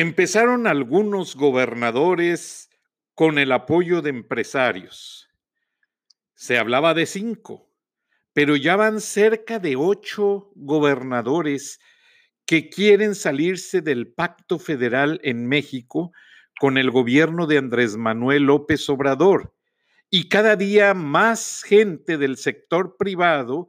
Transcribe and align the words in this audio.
Empezaron 0.00 0.66
algunos 0.66 1.36
gobernadores 1.36 2.70
con 3.14 3.38
el 3.38 3.52
apoyo 3.52 4.00
de 4.00 4.08
empresarios. 4.08 5.28
Se 6.32 6.56
hablaba 6.56 6.94
de 6.94 7.04
cinco, 7.04 7.70
pero 8.32 8.56
ya 8.56 8.76
van 8.76 9.02
cerca 9.02 9.58
de 9.58 9.76
ocho 9.76 10.52
gobernadores 10.54 11.80
que 12.46 12.70
quieren 12.70 13.14
salirse 13.14 13.82
del 13.82 14.10
pacto 14.10 14.58
federal 14.58 15.20
en 15.22 15.46
México 15.46 16.12
con 16.58 16.78
el 16.78 16.90
gobierno 16.90 17.46
de 17.46 17.58
Andrés 17.58 17.98
Manuel 17.98 18.44
López 18.44 18.88
Obrador. 18.88 19.54
Y 20.08 20.30
cada 20.30 20.56
día 20.56 20.94
más 20.94 21.62
gente 21.62 22.16
del 22.16 22.38
sector 22.38 22.96
privado 22.96 23.68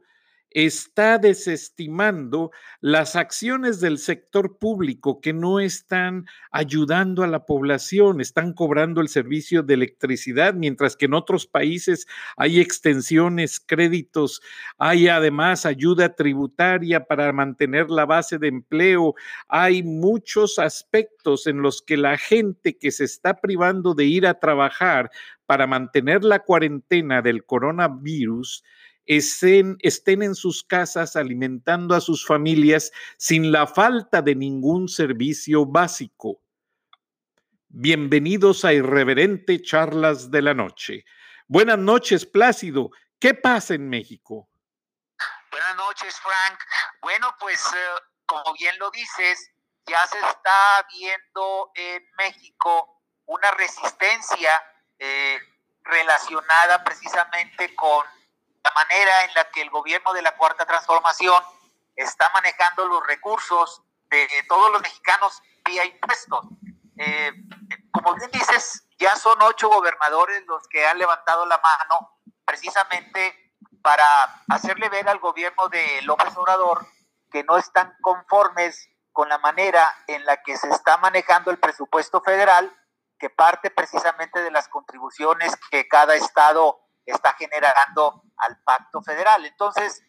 está 0.54 1.18
desestimando 1.18 2.50
las 2.80 3.16
acciones 3.16 3.80
del 3.80 3.98
sector 3.98 4.58
público 4.58 5.20
que 5.20 5.32
no 5.32 5.60
están 5.60 6.26
ayudando 6.50 7.22
a 7.22 7.26
la 7.26 7.46
población, 7.46 8.20
están 8.20 8.52
cobrando 8.52 9.00
el 9.00 9.08
servicio 9.08 9.62
de 9.62 9.74
electricidad, 9.74 10.54
mientras 10.54 10.96
que 10.96 11.06
en 11.06 11.14
otros 11.14 11.46
países 11.46 12.06
hay 12.36 12.60
extensiones, 12.60 13.60
créditos, 13.60 14.40
hay 14.78 15.08
además 15.08 15.66
ayuda 15.66 16.14
tributaria 16.14 17.04
para 17.04 17.32
mantener 17.32 17.90
la 17.90 18.06
base 18.06 18.38
de 18.38 18.48
empleo, 18.48 19.14
hay 19.48 19.82
muchos 19.82 20.58
aspectos 20.58 21.46
en 21.46 21.62
los 21.62 21.82
que 21.82 21.96
la 21.96 22.18
gente 22.18 22.78
que 22.78 22.90
se 22.90 23.04
está 23.04 23.40
privando 23.40 23.94
de 23.94 24.04
ir 24.04 24.26
a 24.26 24.38
trabajar 24.38 25.10
para 25.46 25.66
mantener 25.66 26.24
la 26.24 26.40
cuarentena 26.40 27.20
del 27.20 27.44
coronavirus, 27.44 28.64
estén, 29.06 29.78
en 30.22 30.34
sus 30.34 30.62
casas 30.62 31.16
alimentando 31.16 31.94
a 31.94 32.00
sus 32.00 32.26
familias 32.26 32.92
sin 33.16 33.52
la 33.52 33.66
falta 33.66 34.22
de 34.22 34.34
ningún 34.34 34.88
servicio 34.88 35.66
básico. 35.66 36.40
Bienvenidos 37.68 38.64
a 38.64 38.72
Irreverente 38.72 39.60
Charlas 39.62 40.30
de 40.30 40.42
la 40.42 40.54
Noche. 40.54 41.04
Buenas 41.46 41.78
noches, 41.78 42.26
Plácido. 42.26 42.90
¿Qué 43.18 43.34
pasa 43.34 43.74
en 43.74 43.88
México? 43.88 44.48
Buenas 45.50 45.76
noches, 45.76 46.14
Frank. 46.20 46.58
Bueno, 47.00 47.34
pues 47.40 47.60
eh, 47.74 48.00
como 48.26 48.52
bien 48.58 48.78
lo 48.78 48.90
dices, 48.90 49.50
ya 49.86 50.06
se 50.06 50.18
está 50.18 50.86
viendo 50.92 51.70
en 51.74 52.02
México 52.18 53.02
una 53.26 53.50
resistencia 53.52 54.50
eh, 54.98 55.38
relacionada 55.84 56.84
precisamente 56.84 57.74
con 57.74 58.04
la 58.64 58.70
manera 58.72 59.24
en 59.24 59.34
la 59.34 59.50
que 59.50 59.62
el 59.62 59.70
gobierno 59.70 60.12
de 60.12 60.22
la 60.22 60.36
Cuarta 60.36 60.66
Transformación 60.66 61.42
está 61.96 62.30
manejando 62.30 62.86
los 62.86 63.06
recursos 63.06 63.82
de 64.08 64.28
todos 64.48 64.70
los 64.72 64.82
mexicanos 64.82 65.42
vía 65.64 65.84
impuestos. 65.84 66.46
Eh, 66.98 67.32
como 67.90 68.14
bien 68.14 68.30
dices, 68.30 68.86
ya 68.98 69.16
son 69.16 69.40
ocho 69.42 69.68
gobernadores 69.68 70.44
los 70.46 70.66
que 70.68 70.86
han 70.86 70.98
levantado 70.98 71.46
la 71.46 71.58
mano 71.58 72.18
precisamente 72.44 73.54
para 73.82 74.04
hacerle 74.48 74.88
ver 74.88 75.08
al 75.08 75.18
gobierno 75.18 75.68
de 75.68 76.02
López 76.02 76.36
Obrador 76.36 76.86
que 77.30 77.42
no 77.44 77.56
están 77.56 77.96
conformes 78.00 78.88
con 79.12 79.28
la 79.28 79.38
manera 79.38 79.94
en 80.06 80.24
la 80.24 80.42
que 80.42 80.56
se 80.56 80.68
está 80.70 80.96
manejando 80.98 81.50
el 81.50 81.58
presupuesto 81.58 82.20
federal, 82.20 82.72
que 83.18 83.30
parte 83.30 83.70
precisamente 83.70 84.42
de 84.42 84.50
las 84.50 84.68
contribuciones 84.68 85.56
que 85.70 85.88
cada 85.88 86.14
estado 86.14 86.80
está 87.06 87.34
generando 87.34 88.22
al 88.46 88.62
pacto 88.62 89.02
federal. 89.02 89.44
Entonces, 89.44 90.02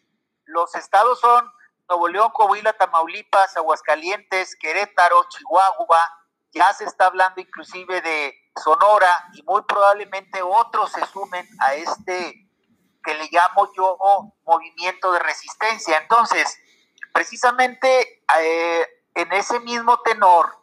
los 0.44 0.74
estados 0.74 1.20
son 1.20 1.50
Nuevo 1.88 2.08
León, 2.08 2.30
Coahuila, 2.32 2.72
Tamaulipas, 2.72 3.56
Aguascalientes, 3.56 4.56
Querétaro, 4.56 5.24
Chihuahua, 5.28 6.00
ya 6.52 6.72
se 6.72 6.84
está 6.84 7.06
hablando 7.06 7.40
inclusive 7.40 8.00
de 8.00 8.34
Sonora 8.62 9.28
y 9.34 9.42
muy 9.42 9.62
probablemente 9.62 10.40
otros 10.42 10.92
se 10.92 11.04
sumen 11.06 11.46
a 11.60 11.74
este 11.74 12.48
que 13.04 13.14
le 13.14 13.28
llamo 13.30 13.70
yo 13.76 13.98
movimiento 14.44 15.12
de 15.12 15.18
resistencia. 15.18 15.98
Entonces, 15.98 16.58
precisamente 17.12 18.24
eh, 18.38 18.86
en 19.14 19.32
ese 19.32 19.60
mismo 19.60 20.00
tenor, 20.00 20.58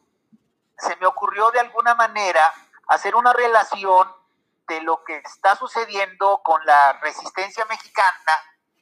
se 0.77 0.95
me 0.95 1.05
ocurrió 1.05 1.51
de 1.51 1.59
alguna 1.59 1.93
manera 1.93 2.51
hacer 2.87 3.15
una 3.15 3.33
relación 3.33 4.07
de 4.67 4.81
lo 4.81 5.03
que 5.03 5.17
está 5.17 5.55
sucediendo 5.55 6.41
con 6.43 6.65
la 6.65 6.93
resistencia 7.01 7.65
mexicana 7.65 8.33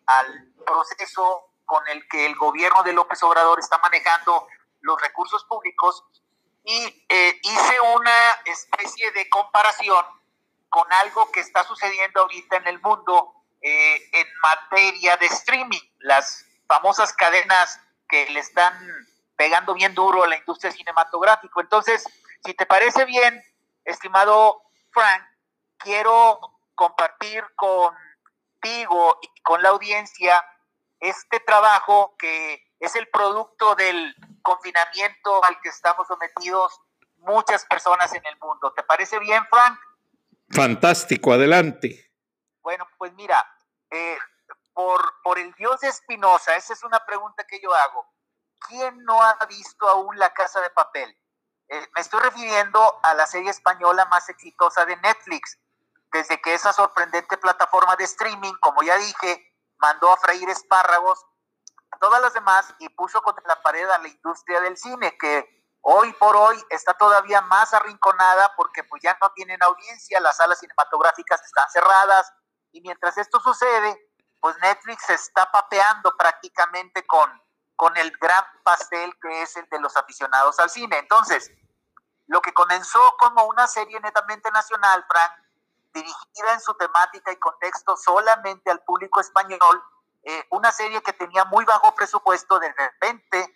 al 0.05 0.53
proceso 0.65 1.51
con 1.65 1.87
el 1.87 2.07
que 2.07 2.25
el 2.25 2.35
gobierno 2.35 2.83
de 2.83 2.93
López 2.93 3.21
Obrador 3.23 3.59
está 3.59 3.77
manejando 3.79 4.47
los 4.81 4.99
recursos 5.01 5.43
públicos 5.45 6.03
y 6.63 7.05
eh, 7.09 7.39
hice 7.41 7.81
una 7.95 8.31
especie 8.45 9.11
de 9.11 9.29
comparación 9.29 10.05
con 10.69 10.91
algo 10.93 11.31
que 11.31 11.39
está 11.39 11.63
sucediendo 11.63 12.21
ahorita 12.21 12.57
en 12.57 12.67
el 12.67 12.81
mundo 12.81 13.33
eh, 13.61 14.09
en 14.13 14.27
materia 14.41 15.17
de 15.17 15.25
streaming, 15.27 15.81
las 15.99 16.45
famosas 16.67 17.13
cadenas 17.13 17.79
que 18.07 18.29
le 18.29 18.39
están 18.39 18.73
pegando 19.35 19.73
bien 19.73 19.93
duro 19.93 20.23
a 20.23 20.27
la 20.27 20.37
industria 20.37 20.71
cinematográfica. 20.71 21.61
Entonces, 21.61 22.03
si 22.45 22.53
te 22.53 22.65
parece 22.65 23.05
bien, 23.05 23.43
estimado 23.85 24.61
Frank, 24.91 25.23
quiero 25.79 26.39
compartir 26.75 27.43
contigo 27.55 29.19
y 29.21 29.41
con 29.41 29.63
la 29.63 29.69
audiencia 29.69 30.43
este 30.99 31.39
trabajo 31.39 32.15
que 32.17 32.63
es 32.79 32.95
el 32.95 33.07
producto 33.09 33.75
del 33.75 34.15
confinamiento 34.41 35.43
al 35.43 35.59
que 35.61 35.69
estamos 35.69 36.07
sometidos 36.07 36.79
muchas 37.17 37.65
personas 37.65 38.13
en 38.13 38.25
el 38.25 38.37
mundo. 38.37 38.71
¿Te 38.73 38.83
parece 38.83 39.19
bien, 39.19 39.43
Frank? 39.49 39.79
Fantástico, 40.49 41.33
adelante. 41.33 42.11
Bueno, 42.61 42.87
pues 42.97 43.13
mira, 43.13 43.45
eh, 43.91 44.17
por, 44.73 45.01
por 45.23 45.39
el 45.39 45.53
dios 45.53 45.81
de 45.81 45.89
Espinosa, 45.89 46.55
esa 46.55 46.73
es 46.73 46.83
una 46.83 47.05
pregunta 47.05 47.45
que 47.45 47.59
yo 47.61 47.73
hago. 47.73 48.07
¿Quién 48.67 49.03
no 49.03 49.21
ha 49.21 49.37
visto 49.47 49.87
aún 49.87 50.17
la 50.17 50.33
casa 50.33 50.61
de 50.61 50.69
papel? 50.69 51.17
Eh, 51.69 51.87
me 51.93 52.01
estoy 52.01 52.19
refiriendo 52.21 52.99
a 53.03 53.13
la 53.13 53.27
serie 53.27 53.51
española 53.51 54.05
más 54.05 54.27
exitosa 54.29 54.85
de 54.85 54.97
Netflix, 54.97 55.59
desde 56.11 56.41
que 56.41 56.53
esa 56.53 56.73
sorprendente 56.73 57.37
plataforma 57.37 57.95
de 57.95 58.05
streaming, 58.05 58.53
como 58.61 58.81
ya 58.83 58.97
dije, 58.97 59.53
mandó 59.77 60.11
a 60.11 60.17
freír 60.17 60.49
espárragos 60.49 61.25
a 61.91 61.97
todas 61.97 62.21
las 62.21 62.33
demás 62.33 62.73
y 62.79 62.89
puso 62.89 63.21
contra 63.21 63.43
la 63.47 63.61
pared 63.61 63.89
a 63.89 63.97
la 63.99 64.07
industria 64.07 64.61
del 64.61 64.77
cine, 64.77 65.17
que 65.17 65.47
hoy 65.81 66.11
por 66.13 66.35
hoy 66.35 66.63
está 66.69 66.93
todavía 66.93 67.41
más 67.41 67.73
arrinconada 67.73 68.53
porque 68.55 68.83
pues 68.83 69.01
ya 69.01 69.17
no 69.21 69.31
tienen 69.31 69.61
audiencia, 69.63 70.19
las 70.19 70.37
salas 70.37 70.59
cinematográficas 70.59 71.41
están 71.43 71.69
cerradas 71.69 72.31
y 72.71 72.81
mientras 72.81 73.17
esto 73.17 73.39
sucede, 73.39 73.97
pues 74.39 74.55
Netflix 74.59 75.05
se 75.05 75.13
está 75.13 75.51
papeando 75.51 76.15
prácticamente 76.17 77.05
con, 77.05 77.29
con 77.75 77.95
el 77.97 78.11
gran 78.17 78.45
pastel 78.63 79.13
que 79.21 79.41
es 79.41 79.55
el 79.57 79.67
de 79.69 79.79
los 79.79 79.95
aficionados 79.97 80.59
al 80.59 80.69
cine. 80.69 80.97
Entonces, 80.97 81.51
lo 82.27 82.41
que 82.41 82.53
comenzó 82.53 82.99
como 83.17 83.45
una 83.45 83.67
serie 83.67 83.99
netamente 83.99 84.51
nacional, 84.51 85.03
Frank, 85.07 85.31
dirigida 85.93 86.53
en 86.53 86.61
su 86.61 86.73
temática 86.75 87.31
y 87.31 87.37
contexto 87.37 87.97
solamente 87.97 88.71
al 88.71 88.83
público 88.83 89.19
español, 89.19 89.83
eh, 90.23 90.45
una 90.51 90.71
serie 90.71 91.01
que 91.01 91.13
tenía 91.13 91.45
muy 91.45 91.65
bajo 91.65 91.93
presupuesto, 91.95 92.59
de 92.59 92.73
repente 92.73 93.55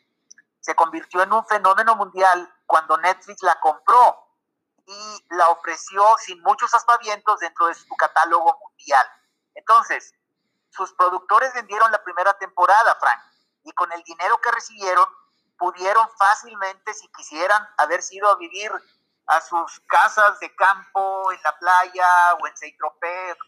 se 0.59 0.75
convirtió 0.75 1.21
en 1.21 1.33
un 1.33 1.45
fenómeno 1.45 1.95
mundial 1.95 2.51
cuando 2.65 2.97
Netflix 2.97 3.43
la 3.43 3.59
compró 3.59 4.17
y 4.85 5.25
la 5.31 5.49
ofreció 5.49 6.03
sin 6.19 6.41
muchos 6.41 6.73
aspavientos 6.73 7.39
dentro 7.39 7.67
de 7.67 7.73
su 7.73 7.95
catálogo 7.95 8.57
mundial. 8.59 9.05
Entonces, 9.55 10.13
sus 10.69 10.93
productores 10.93 11.53
vendieron 11.53 11.91
la 11.91 12.03
primera 12.03 12.33
temporada, 12.37 12.95
Frank, 12.99 13.19
y 13.63 13.71
con 13.73 13.91
el 13.91 14.01
dinero 14.03 14.39
que 14.41 14.51
recibieron 14.51 15.05
pudieron 15.57 16.07
fácilmente, 16.17 16.93
si 16.93 17.07
quisieran, 17.09 17.67
haber 17.77 18.01
sido 18.01 18.29
a 18.29 18.35
vivir 18.35 18.71
a 19.27 19.41
sus 19.41 19.79
casas 19.87 20.39
de 20.39 20.53
campo 20.55 21.31
en 21.31 21.41
la 21.43 21.57
playa 21.57 22.07
o 22.41 22.47
en 22.47 22.57
saint 22.57 22.77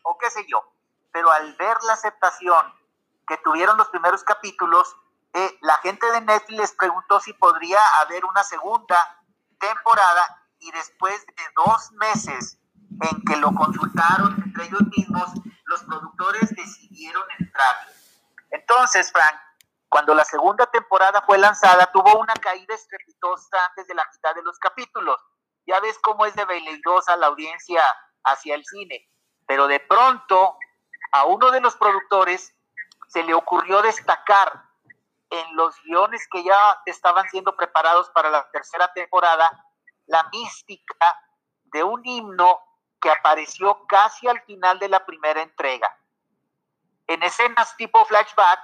o 0.03 0.17
qué 0.17 0.29
sé 0.29 0.45
yo. 0.47 0.63
Pero 1.11 1.31
al 1.31 1.53
ver 1.55 1.77
la 1.83 1.93
aceptación 1.93 2.73
que 3.27 3.37
tuvieron 3.37 3.77
los 3.77 3.89
primeros 3.89 4.23
capítulos, 4.23 4.95
eh, 5.33 5.57
la 5.61 5.77
gente 5.77 6.09
de 6.11 6.21
Netflix 6.21 6.59
les 6.59 6.73
preguntó 6.73 7.19
si 7.19 7.33
podría 7.33 7.79
haber 8.01 8.23
una 8.25 8.43
segunda 8.43 8.97
temporada 9.59 10.47
y 10.59 10.71
después 10.71 11.25
de 11.25 11.43
dos 11.55 11.91
meses 11.93 12.57
en 13.01 13.21
que 13.25 13.35
lo 13.37 13.53
consultaron 13.53 14.41
entre 14.43 14.65
ellos 14.65 14.81
mismos, 14.95 15.29
los 15.65 15.83
productores 15.83 16.49
decidieron 16.55 17.23
entrar. 17.39 17.75
Entonces, 18.51 19.11
Frank, 19.11 19.35
cuando 19.89 20.13
la 20.13 20.23
segunda 20.23 20.65
temporada 20.67 21.21
fue 21.21 21.37
lanzada, 21.37 21.89
tuvo 21.91 22.19
una 22.19 22.33
caída 22.35 22.73
estrepitosa 22.73 23.57
antes 23.69 23.87
de 23.87 23.95
la 23.95 24.05
mitad 24.13 24.33
de 24.35 24.43
los 24.43 24.57
capítulos 24.59 25.19
ya 25.65 25.79
ves 25.79 25.97
cómo 25.99 26.25
es 26.25 26.35
de 26.35 26.45
veleidosa 26.45 27.15
la 27.15 27.27
audiencia 27.27 27.81
hacia 28.23 28.55
el 28.55 28.65
cine. 28.65 29.09
Pero 29.47 29.67
de 29.67 29.79
pronto 29.79 30.57
a 31.11 31.25
uno 31.25 31.51
de 31.51 31.61
los 31.61 31.75
productores 31.75 32.53
se 33.07 33.23
le 33.23 33.33
ocurrió 33.33 33.81
destacar 33.81 34.63
en 35.29 35.55
los 35.55 35.75
guiones 35.83 36.27
que 36.31 36.43
ya 36.43 36.57
estaban 36.85 37.27
siendo 37.29 37.55
preparados 37.55 38.09
para 38.11 38.29
la 38.29 38.49
tercera 38.51 38.91
temporada 38.93 39.49
la 40.07 40.23
mística 40.31 41.21
de 41.65 41.83
un 41.83 42.05
himno 42.05 42.59
que 43.01 43.09
apareció 43.09 43.85
casi 43.87 44.27
al 44.27 44.41
final 44.41 44.79
de 44.79 44.89
la 44.89 45.05
primera 45.05 45.41
entrega. 45.41 45.89
En 47.07 47.21
escenas 47.23 47.75
tipo 47.77 48.03
flashback, 48.05 48.59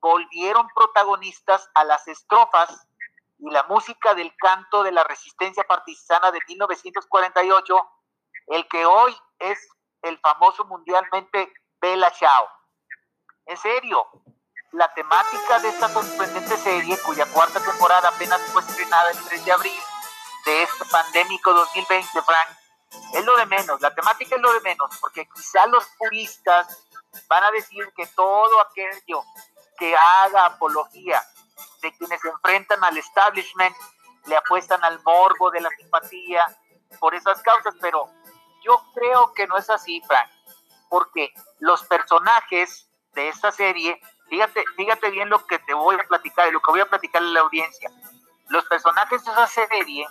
volvieron 0.00 0.68
protagonistas 0.74 1.70
a 1.74 1.84
las 1.84 2.06
estrofas 2.08 2.88
y 3.42 3.50
la 3.50 3.64
música 3.64 4.14
del 4.14 4.32
canto 4.36 4.84
de 4.84 4.92
la 4.92 5.02
resistencia 5.02 5.64
partisana 5.64 6.30
de 6.30 6.38
1948, 6.46 7.90
el 8.46 8.68
que 8.68 8.86
hoy 8.86 9.16
es 9.40 9.58
el 10.02 10.16
famoso 10.20 10.64
mundialmente 10.64 11.52
Bella 11.80 12.12
Chao. 12.12 12.48
En 13.46 13.56
serio, 13.56 14.06
la 14.70 14.94
temática 14.94 15.58
de 15.58 15.70
esta 15.70 15.88
sorprendente 15.88 16.56
serie, 16.56 16.96
cuya 17.04 17.26
cuarta 17.32 17.60
temporada 17.60 18.10
apenas 18.10 18.40
fue 18.52 18.62
estrenada 18.62 19.10
el 19.10 19.18
3 19.24 19.44
de 19.44 19.52
abril 19.52 19.82
de 20.46 20.62
este 20.62 20.84
pandémico 20.84 21.52
2020, 21.52 22.22
Frank, 22.22 22.48
es 23.14 23.24
lo 23.24 23.36
de 23.36 23.46
menos, 23.46 23.80
la 23.80 23.92
temática 23.92 24.36
es 24.36 24.40
lo 24.40 24.52
de 24.52 24.60
menos, 24.60 24.96
porque 25.00 25.28
quizá 25.34 25.66
los 25.66 25.84
puristas 25.98 26.86
van 27.26 27.42
a 27.42 27.50
decir 27.50 27.92
que 27.96 28.06
todo 28.06 28.60
aquello 28.60 29.24
que 29.78 29.96
haga 29.96 30.46
apología 30.46 31.20
de 31.82 31.92
quienes 31.96 32.20
se 32.20 32.28
enfrentan 32.28 32.82
al 32.82 32.96
establishment 32.96 33.76
le 34.26 34.36
apuestan 34.36 34.82
al 34.84 35.02
morbo 35.02 35.50
de 35.50 35.60
la 35.60 35.68
simpatía 35.70 36.44
por 37.00 37.14
esas 37.14 37.42
causas, 37.42 37.74
pero 37.80 38.08
yo 38.62 38.80
creo 38.94 39.32
que 39.34 39.46
no 39.46 39.56
es 39.56 39.68
así, 39.68 40.00
Frank, 40.06 40.30
porque 40.88 41.32
los 41.58 41.82
personajes 41.84 42.88
de 43.14 43.28
esta 43.28 43.50
serie, 43.50 44.00
fíjate, 44.28 44.64
fíjate 44.76 45.10
bien 45.10 45.28
lo 45.28 45.44
que 45.46 45.58
te 45.58 45.74
voy 45.74 45.96
a 45.96 46.06
platicar 46.06 46.48
y 46.48 46.52
lo 46.52 46.60
que 46.60 46.70
voy 46.70 46.80
a 46.80 46.88
platicar 46.88 47.22
en 47.22 47.34
la 47.34 47.40
audiencia. 47.40 47.90
Los 48.48 48.64
personajes 48.66 49.24
de 49.24 49.32
esa 49.32 49.46
serie 49.46 50.06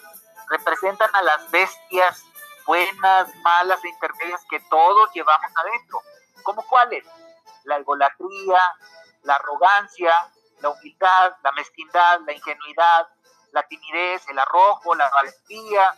representan 0.49 1.09
a 1.15 1.21
las 1.21 1.49
bestias 1.51 2.25
buenas, 2.65 3.33
malas 3.37 3.83
e 3.83 3.89
intermedias 3.89 4.41
que 4.49 4.59
todos 4.69 5.11
llevamos 5.13 5.51
adentro. 5.55 5.99
¿Cómo 6.43 6.63
cuáles? 6.67 7.05
La 7.63 7.77
egolatría, 7.77 8.59
la 9.23 9.35
arrogancia, 9.35 10.13
la 10.61 10.69
humildad, 10.69 11.35
la 11.43 11.51
mezquindad, 11.53 12.21
la 12.25 12.33
ingenuidad, 12.33 13.07
la 13.51 13.63
timidez, 13.63 14.27
el 14.29 14.39
arrojo, 14.39 14.95
la 14.95 15.09
valentía, 15.09 15.93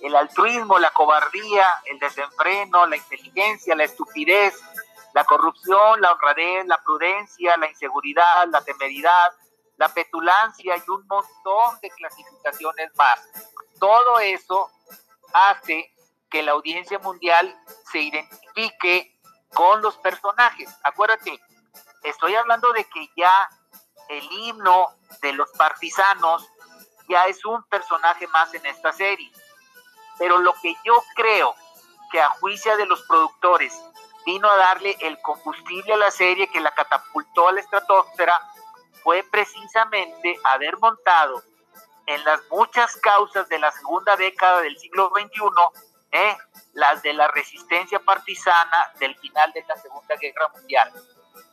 el 0.00 0.14
altruismo, 0.14 0.78
la 0.78 0.90
cobardía, 0.90 1.66
el 1.86 1.98
desenfreno, 1.98 2.86
la 2.86 2.96
inteligencia, 2.96 3.74
la 3.74 3.84
estupidez, 3.84 4.54
la 5.14 5.24
corrupción, 5.24 6.00
la 6.00 6.12
honradez, 6.12 6.66
la 6.66 6.78
prudencia, 6.82 7.56
la 7.56 7.68
inseguridad, 7.68 8.46
la 8.48 8.60
temeridad, 8.62 9.32
la 9.76 9.88
petulancia 9.88 10.76
y 10.76 10.90
un 10.90 11.06
montón 11.06 11.80
de 11.80 11.90
clasificaciones 11.90 12.94
más. 12.96 13.20
Todo 13.78 14.18
eso 14.20 14.70
hace 15.32 15.92
que 16.30 16.42
la 16.42 16.52
audiencia 16.52 16.98
mundial 16.98 17.56
se 17.90 18.00
identifique 18.00 19.18
con 19.54 19.80
los 19.82 19.96
personajes. 19.98 20.68
Acuérdate, 20.82 21.40
estoy 22.02 22.34
hablando 22.34 22.72
de 22.72 22.84
que 22.84 23.08
ya 23.16 23.48
el 24.08 24.24
himno 24.32 24.88
de 25.22 25.32
los 25.32 25.50
partisanos 25.52 26.48
ya 27.08 27.26
es 27.26 27.44
un 27.44 27.62
personaje 27.64 28.26
más 28.28 28.52
en 28.54 28.64
esta 28.66 28.92
serie. 28.92 29.30
Pero 30.18 30.38
lo 30.38 30.52
que 30.60 30.74
yo 30.84 31.02
creo 31.14 31.54
que 32.10 32.20
a 32.20 32.30
juicio 32.30 32.76
de 32.76 32.86
los 32.86 33.02
productores 33.02 33.72
vino 34.26 34.48
a 34.50 34.56
darle 34.56 34.96
el 35.00 35.20
combustible 35.22 35.94
a 35.94 35.96
la 35.96 36.10
serie 36.10 36.48
que 36.48 36.60
la 36.60 36.74
catapultó 36.74 37.48
a 37.48 37.52
la 37.52 37.60
estratosfera 37.60 38.38
fue 39.02 39.22
precisamente 39.30 40.38
haber 40.52 40.76
montado 40.78 41.42
en 42.06 42.22
las 42.24 42.40
muchas 42.50 42.96
causas 42.96 43.48
de 43.48 43.58
la 43.58 43.70
segunda 43.70 44.16
década 44.16 44.60
del 44.62 44.78
siglo 44.78 45.10
XXI, 45.14 45.40
¿eh? 46.12 46.36
las 46.72 47.02
de 47.02 47.12
la 47.12 47.28
resistencia 47.28 48.00
partisana 48.00 48.92
del 48.98 49.16
final 49.18 49.52
de 49.52 49.64
la 49.68 49.76
Segunda 49.76 50.16
Guerra 50.16 50.48
Mundial. 50.54 50.92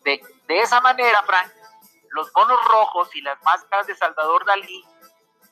De, 0.03 0.21
de 0.47 0.59
esa 0.61 0.79
manera, 0.81 1.21
Frank, 1.23 1.51
los 2.11 2.31
monos 2.35 2.63
rojos 2.65 3.15
y 3.15 3.21
las 3.21 3.41
máscaras 3.43 3.87
de 3.87 3.95
Salvador 3.95 4.45
Dalí 4.45 4.83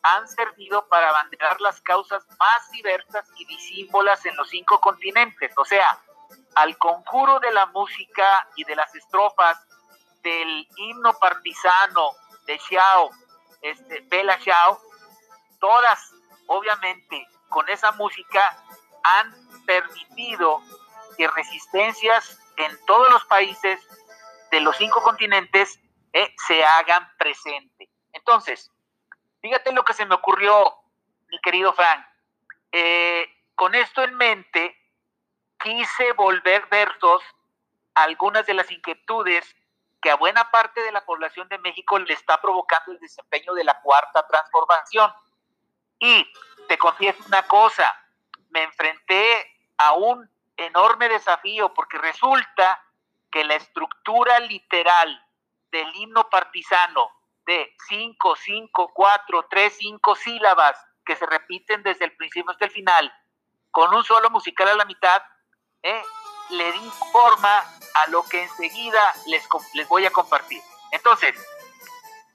han 0.03 0.27
servido 0.27 0.85
para 0.87 1.09
abanderar 1.09 1.59
las 1.61 1.79
causas 1.81 2.25
más 2.37 2.71
diversas 2.71 3.25
y 3.37 3.45
disímbolas 3.45 4.25
en 4.25 4.35
los 4.35 4.49
cinco 4.49 4.79
continentes. 4.81 5.51
O 5.57 5.65
sea, 5.65 5.99
al 6.55 6.77
conjuro 6.77 7.39
de 7.39 7.51
la 7.51 7.65
música 7.67 8.47
y 8.55 8.65
de 8.65 8.75
las 8.75 8.93
estrofas 8.95 9.57
del 10.21 10.67
himno 10.77 11.13
partisano 11.19 12.11
de 12.45 12.59
Xiao, 12.59 13.11
este, 13.61 14.01
Bella 14.09 14.37
Xiao, 14.39 14.81
todas, 15.59 16.13
obviamente, 16.47 17.25
con 17.49 17.67
esa 17.69 17.91
música 17.93 18.57
han 19.03 19.33
permitido 19.65 20.61
que 21.17 21.27
resistencias 21.29 22.39
en 22.57 22.85
todos 22.85 23.09
los 23.11 23.23
países 23.25 23.79
de 24.51 24.59
los 24.59 24.75
cinco 24.77 25.01
continentes 25.01 25.79
eh, 26.13 26.33
se 26.47 26.63
hagan 26.63 27.11
presente. 27.17 27.89
Entonces, 28.13 28.71
Fíjate 29.43 29.73
lo 29.73 29.83
que 29.83 29.93
se 29.93 30.05
me 30.05 30.15
ocurrió, 30.15 30.73
mi 31.27 31.37
querido 31.41 31.73
Frank. 31.73 32.05
Eh, 32.71 33.29
con 33.55 33.75
esto 33.75 34.01
en 34.01 34.15
mente, 34.15 34.73
quise 35.61 36.13
volver 36.13 36.65
versos 36.67 37.21
algunas 37.93 38.45
de 38.45 38.53
las 38.53 38.71
inquietudes 38.71 39.53
que 40.01 40.09
a 40.09 40.15
buena 40.15 40.49
parte 40.49 40.81
de 40.81 40.93
la 40.93 41.03
población 41.03 41.49
de 41.49 41.57
México 41.57 41.99
le 41.99 42.13
está 42.13 42.39
provocando 42.39 42.93
el 42.93 42.99
desempeño 42.99 43.53
de 43.53 43.65
la 43.65 43.81
cuarta 43.81 44.25
transformación. 44.25 45.11
Y 45.99 46.25
te 46.69 46.77
confieso 46.77 47.21
una 47.27 47.45
cosa, 47.45 47.93
me 48.49 48.63
enfrenté 48.63 49.57
a 49.75 49.91
un 49.91 50.29
enorme 50.55 51.09
desafío 51.09 51.73
porque 51.73 51.97
resulta 51.97 52.81
que 53.29 53.43
la 53.43 53.55
estructura 53.55 54.39
literal 54.39 55.21
del 55.73 55.93
himno 55.95 56.29
partisano 56.29 57.09
de 57.47 57.75
5, 57.89 58.35
5, 58.35 58.91
4, 58.93 59.47
3, 59.49 59.73
5 59.75 60.15
sílabas 60.15 60.77
que 61.03 61.15
se 61.15 61.25
repiten 61.25 61.81
desde 61.81 62.05
el 62.05 62.15
principio 62.15 62.51
hasta 62.51 62.65
el 62.65 62.71
final, 62.71 63.11
con 63.71 63.93
un 63.93 64.03
solo 64.03 64.29
musical 64.29 64.69
a 64.69 64.75
la 64.75 64.85
mitad, 64.85 65.21
¿eh? 65.81 66.01
le 66.51 66.71
di 66.71 66.91
forma 67.11 67.59
a 67.59 68.09
lo 68.09 68.23
que 68.23 68.43
enseguida 68.43 69.01
les, 69.25 69.43
les 69.73 69.87
voy 69.87 70.05
a 70.05 70.11
compartir. 70.11 70.61
Entonces, 70.91 71.35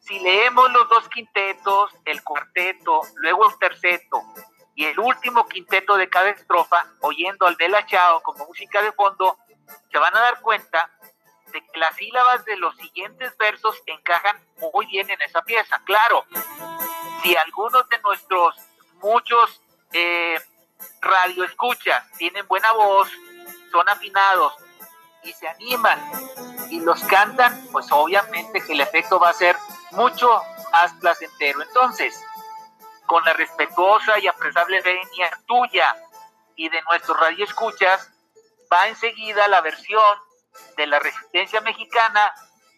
si 0.01 0.19
leemos 0.19 0.71
los 0.73 0.89
dos 0.89 1.09
quintetos, 1.09 1.93
el 2.05 2.23
cuarteto, 2.25 3.03
luego 3.17 3.49
el 3.49 3.59
terceto 3.59 4.21
y 4.75 4.85
el 4.87 4.99
último 4.99 5.47
quinteto 5.47 5.97
de 5.97 6.11
cada 6.11 6.31
estrofa, 6.31 6.85
oyendo 7.03 7.47
al 7.47 7.55
Bella 7.55 7.87
Chao 7.87 8.21
como 8.21 8.47
música 8.47 8.83
de 8.83 8.93
fondo, 8.93 9.39
se 9.93 9.99
van 9.99 10.17
a 10.17 10.21
dar 10.21 10.41
cuenta 10.41 10.91
de 11.53 11.65
que 11.65 11.79
las 11.79 11.95
sílabas 11.97 12.45
de 12.45 12.57
los 12.57 12.77
siguientes 12.77 13.37
versos 13.37 13.83
encajan 13.87 14.37
muy 14.73 14.87
bien 14.87 15.09
en 15.11 15.21
esa 15.23 15.43
pieza. 15.43 15.81
Claro, 15.85 16.25
si 17.23 17.37
algunos 17.37 17.89
de 17.89 17.99
nuestros 17.99 18.57
muchos 19.03 19.63
eh, 19.93 20.41
radioescuchas 21.01 22.11
tienen 22.13 22.47
buena 22.47 22.73
voz, 22.73 23.11
son 23.71 23.89
afinados 23.89 24.55
y 25.23 25.33
se 25.33 25.49
animan 25.49 25.99
y 26.71 26.81
los 26.81 27.03
cantan, 27.05 27.67
pues 27.73 27.91
obviamente 27.91 28.61
que 28.65 28.73
el 28.73 28.81
efecto 28.81 29.19
va 29.19 29.31
a 29.31 29.35
ser 29.35 29.57
mucho 29.93 30.43
más 30.73 30.93
placentero. 30.95 31.63
Entonces, 31.63 32.23
con 33.07 33.25
la 33.25 33.33
respetuosa 33.33 34.19
y 34.19 34.27
apreciable 34.27 34.81
venia 34.83 35.31
tuya 35.47 35.97
y 36.57 36.69
de 36.69 36.83
nuestros 36.83 37.19
radioescuchas, 37.19 38.11
va 38.73 38.89
enseguida 38.89 39.49
la 39.49 39.61
versión 39.61 40.28
de 40.77 40.87
la 40.87 40.99
resistencia 40.99 41.61
mexicana 41.61 42.33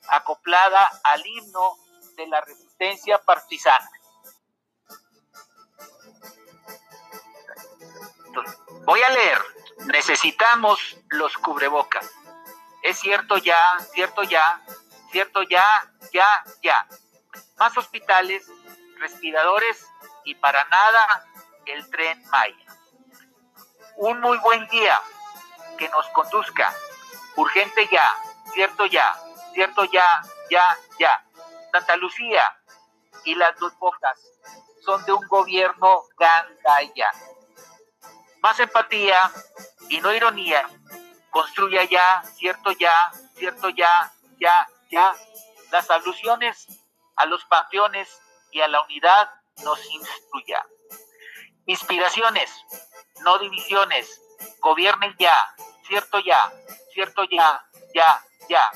acoplada 0.09 0.89
al 1.05 1.27
himno 1.27 1.77
de 2.17 2.27
la 2.27 2.41
resistencia 2.41 3.19
partisana. 3.19 3.91
voy 8.85 9.03
a 9.03 9.09
leer, 9.11 9.39
necesitamos 9.87 10.97
los 11.11 11.37
cubrebocas. 11.39 12.11
Es 12.83 12.99
cierto 12.99 13.37
ya, 13.37 13.79
cierto 13.93 14.23
ya, 14.23 14.63
cierto 15.11 15.43
ya, 15.43 15.65
ya, 16.13 16.45
ya. 16.63 16.87
Más 17.57 17.77
hospitales, 17.77 18.51
respiradores 18.99 19.87
y 20.25 20.35
para 20.35 20.65
nada 20.65 21.27
el 21.67 21.89
tren 21.91 22.21
Maya. 22.31 22.67
Un 23.97 24.21
muy 24.21 24.39
buen 24.39 24.67
día 24.69 25.01
que 25.79 25.89
nos 25.91 26.09
conduzca 26.09 26.75
Urgente 27.37 27.89
ya, 27.91 28.15
cierto 28.53 28.87
ya, 28.87 29.17
cierto 29.55 29.85
ya, 29.85 30.23
ya, 30.51 30.63
ya. 30.99 31.25
Santa 31.73 31.97
Lucía 31.97 32.45
y 33.25 33.35
las 33.35 33.57
dos 33.59 33.77
bocas 33.79 34.19
son 34.85 35.05
de 35.05 35.13
un 35.13 35.27
gobierno 35.29 36.03
gandaya. 36.19 37.11
Más 38.43 38.59
empatía 38.59 39.19
y 39.89 40.01
no 40.01 40.13
ironía. 40.13 40.69
Construya 41.31 41.85
ya, 41.85 42.23
cierto 42.35 42.73
ya, 42.73 43.13
cierto 43.37 43.69
ya, 43.69 44.13
ya, 44.39 44.67
ya, 44.91 45.15
las 45.71 45.89
alusiones 45.91 46.67
a 47.17 47.27
los 47.27 47.45
panteones 47.45 48.21
y 48.51 48.61
a 48.61 48.69
la 48.69 48.83
unidad 48.83 49.31
nos 49.63 49.79
instruya. 49.91 50.67
Inspiraciones, 51.67 52.51
no 53.23 53.39
divisiones, 53.39 54.21
gobiernen 54.61 55.15
ya, 55.19 55.37
cierto 55.87 56.19
ya, 56.21 56.53
cierto 56.93 57.25
ya, 57.25 57.65
ya, 57.95 58.25
ya. 58.49 58.71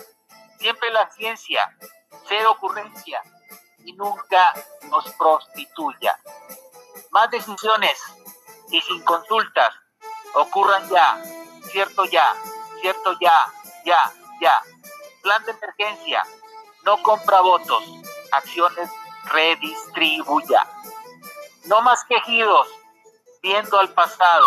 Siempre 0.59 0.91
la 0.91 1.11
ciencia, 1.11 1.77
cero 2.29 2.53
ocurrencia 2.53 3.23
y 3.85 3.93
nunca 3.93 4.55
nos 4.91 5.11
prostituya. 5.13 6.19
Más 7.11 7.31
decisiones 7.31 7.99
y 8.71 8.81
sin 8.81 9.03
consultas, 9.03 9.75
ocurran 10.35 10.89
ya, 10.89 11.23
cierto 11.71 12.05
ya, 12.07 12.35
cierto 12.81 13.17
ya, 13.21 13.53
ya, 13.85 14.13
ya. 14.41 14.63
Plan 15.23 15.45
de 15.45 15.53
emergencia, 15.53 16.27
no 16.83 17.01
compra 17.03 17.41
votos, 17.41 17.85
acciones 18.33 18.91
redistribuya. 19.27 20.67
No 21.65 21.81
más 21.81 22.05
quejidos, 22.05 22.69
viendo 23.43 23.79
al 23.79 23.89
pasado. 23.91 24.47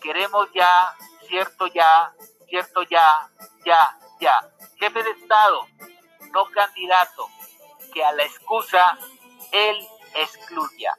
Queremos 0.00 0.48
ya, 0.54 0.96
cierto 1.28 1.66
ya, 1.68 2.12
cierto 2.48 2.82
ya, 2.84 3.28
ya, 3.64 3.98
ya. 4.20 4.50
Jefe 4.78 5.02
de 5.02 5.10
Estado, 5.10 5.66
no 6.32 6.46
candidato, 6.50 7.28
que 7.92 8.04
a 8.04 8.12
la 8.12 8.24
excusa 8.24 8.98
él 9.52 9.76
excluya. 10.14 10.94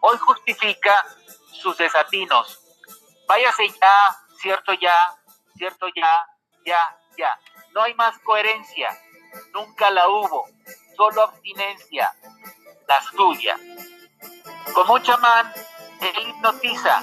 Hoy 0.00 0.16
justifica 0.18 1.06
sus 1.52 1.76
desatinos. 1.76 2.60
Váyase 3.26 3.68
ya, 3.68 4.16
cierto 4.40 4.72
ya, 4.74 4.94
cierto 5.56 5.86
ya, 5.94 6.26
ya, 6.64 6.98
ya. 7.16 7.40
No 7.72 7.82
hay 7.82 7.94
más 7.94 8.18
coherencia, 8.20 8.96
nunca 9.52 9.90
la 9.90 10.08
hubo, 10.08 10.48
solo 10.96 11.22
abstinencia, 11.22 12.14
la 12.86 13.02
suya. 13.02 13.58
Como 14.74 14.94
un 14.94 15.02
chamán, 15.02 15.52
él 16.00 16.28
hipnotiza, 16.28 17.02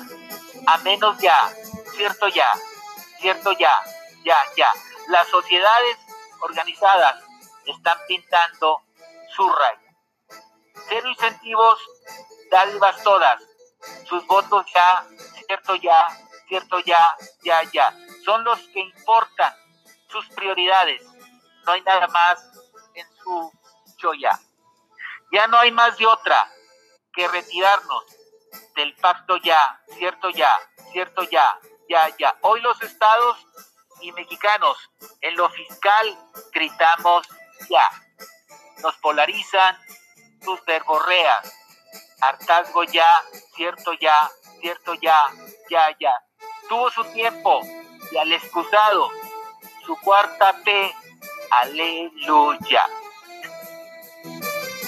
a 0.68 0.78
menos 0.80 1.18
ya, 1.20 1.50
cierto 1.96 2.28
ya, 2.30 2.52
cierto 3.20 3.52
ya, 3.54 3.72
ya, 4.24 4.38
ya. 4.56 4.72
Las 5.08 5.28
sociedades 5.28 5.98
organizadas 6.42 7.24
están 7.66 7.98
pintando 8.08 8.82
su 9.36 9.48
raya. 9.50 9.96
Cero 10.90 11.10
incentivos, 11.10 11.80
dádivas 12.52 13.02
todas. 13.04 13.42
Sus 14.06 14.26
votos 14.26 14.66
ya, 14.74 15.06
cierto 15.48 15.76
ya, 15.76 16.08
cierto 16.48 16.80
ya, 16.80 17.16
ya, 17.44 17.62
ya. 17.72 17.96
Son 18.24 18.44
los 18.44 18.60
que 18.70 18.80
importan 18.80 19.54
sus 20.10 20.28
prioridades. 20.30 21.04
No 21.66 21.72
hay 21.72 21.82
nada 21.82 22.08
más 22.08 22.44
en 22.94 23.08
su 23.18 23.52
choya. 23.98 24.40
Ya 25.32 25.48
no 25.48 25.58
hay 25.60 25.72
más 25.72 25.98
de 25.98 26.06
otra 26.06 26.50
que 27.14 27.28
retirarnos 27.28 28.04
del 28.76 28.94
pacto 28.96 29.38
ya, 29.38 29.82
cierto 29.98 30.30
ya, 30.30 30.52
cierto 30.92 31.24
ya, 31.24 31.58
ya, 31.90 32.10
ya. 32.18 32.36
Hoy 32.42 32.62
los 32.62 32.82
estados 32.82 33.38
y 34.02 34.12
mexicanos 34.12 34.78
en 35.22 35.36
lo 35.36 35.50
fiscal 35.50 36.18
gritamos 36.54 37.28
ya. 37.70 37.90
Nos 38.84 38.96
polarizan 38.98 39.78
sus 40.44 40.64
verborreas. 40.66 41.52
Hartazgo 42.22 42.84
ya, 42.84 43.08
cierto 43.56 43.94
ya, 43.94 44.30
cierto 44.60 44.94
ya, 44.96 45.18
ya, 45.70 45.86
ya. 46.00 46.14
Tuvo 46.70 46.90
su 46.92 47.04
tiempo 47.14 47.62
y 48.12 48.18
al 48.18 48.32
excusado 48.32 49.10
su 49.86 49.96
cuarta 49.98 50.54
P, 50.64 50.94
aleluya. 51.52 52.84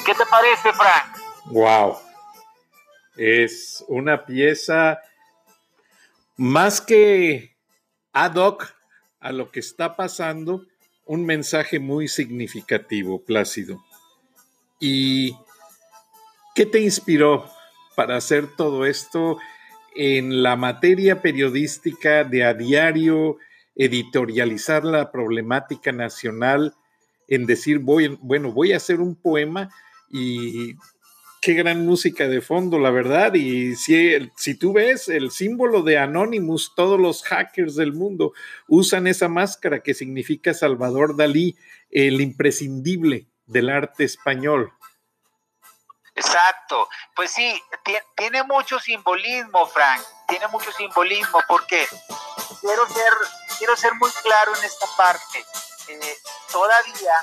¿Qué 0.05 0.15
te 0.15 0.25
parece, 0.25 0.73
Frank? 0.73 1.17
Wow. 1.45 2.06
Es 3.17 3.83
una 3.87 4.25
pieza 4.25 4.99
más 6.37 6.81
que 6.81 7.55
ad 8.13 8.35
hoc 8.35 8.75
a 9.19 9.31
lo 9.31 9.51
que 9.51 9.59
está 9.59 9.95
pasando, 9.95 10.65
un 11.05 11.25
mensaje 11.25 11.79
muy 11.79 12.07
significativo, 12.07 13.23
Plácido. 13.23 13.83
¿Y 14.79 15.35
qué 16.53 16.65
te 16.65 16.79
inspiró 16.79 17.49
para 17.95 18.17
hacer 18.17 18.55
todo 18.55 18.85
esto 18.85 19.39
en 19.95 20.43
la 20.43 20.55
materia 20.55 21.21
periodística 21.21 22.23
de 22.23 22.43
a 22.43 22.53
diario, 22.53 23.37
editorializar 23.75 24.85
la 24.85 25.11
problemática 25.11 25.91
nacional, 25.91 26.75
en 27.27 27.45
decir, 27.47 27.79
voy, 27.79 28.17
bueno, 28.21 28.51
voy 28.51 28.73
a 28.73 28.77
hacer 28.77 28.99
un 28.99 29.15
poema 29.15 29.69
y 30.09 30.75
qué 31.41 31.53
gran 31.53 31.85
música 31.85 32.27
de 32.27 32.41
fondo, 32.41 32.79
la 32.79 32.91
verdad. 32.91 33.33
Y 33.33 33.75
si, 33.75 34.55
tú 34.59 34.73
ves 34.73 35.07
el 35.07 35.31
símbolo 35.31 35.81
de 35.81 35.97
Anonymous, 35.97 36.73
todos 36.75 36.99
los 36.99 37.23
hackers 37.23 37.75
del 37.75 37.93
mundo 37.93 38.33
usan 38.67 39.07
esa 39.07 39.27
máscara 39.27 39.81
que 39.81 39.93
significa 39.93 40.53
Salvador 40.53 41.15
Dalí, 41.15 41.57
el 41.89 42.21
imprescindible 42.21 43.27
del 43.45 43.69
arte 43.69 44.03
español. 44.03 44.71
Exacto, 46.15 46.89
pues 47.15 47.31
sí, 47.31 47.61
tiene 48.15 48.41
mucho 48.43 48.79
simbolismo, 48.79 49.67
Frank, 49.67 50.01
tiene 50.27 50.47
mucho 50.47 50.71
simbolismo, 50.71 51.39
porque 51.47 51.87
quiero 52.59 52.87
ser, 52.87 53.13
quiero 53.59 53.75
ser 53.75 53.93
muy 53.93 54.09
claro 54.23 54.55
en 54.57 54.63
esta 54.63 54.87
parte. 54.97 55.45
Eh, 55.89 56.17
todavía 56.51 57.13